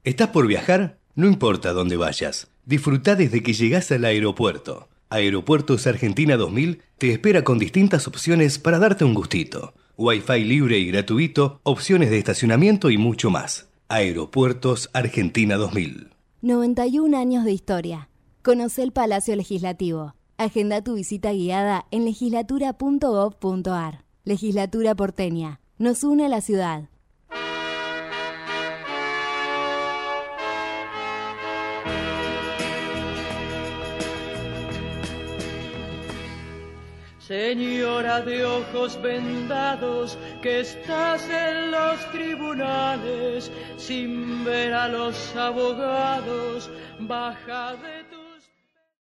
[0.03, 0.97] ¿Estás por viajar?
[1.15, 2.47] No importa dónde vayas.
[2.65, 4.88] Disfruta desde que llegás al aeropuerto.
[5.09, 9.74] Aeropuertos Argentina 2000 te espera con distintas opciones para darte un gustito.
[10.00, 13.68] Wi-Fi libre y gratuito, opciones de estacionamiento y mucho más.
[13.88, 16.10] Aeropuertos Argentina 2000.
[16.43, 18.08] 91 años de historia.
[18.43, 20.14] Conoce el Palacio Legislativo.
[20.38, 24.04] Agenda tu visita guiada en legislatura.gov.ar.
[24.24, 25.62] Legislatura porteña.
[25.80, 26.89] Nos une a la ciudad.
[37.28, 46.69] Señora de ojos vendados, que estás en los tribunales sin ver a los abogados,
[46.99, 48.16] baja de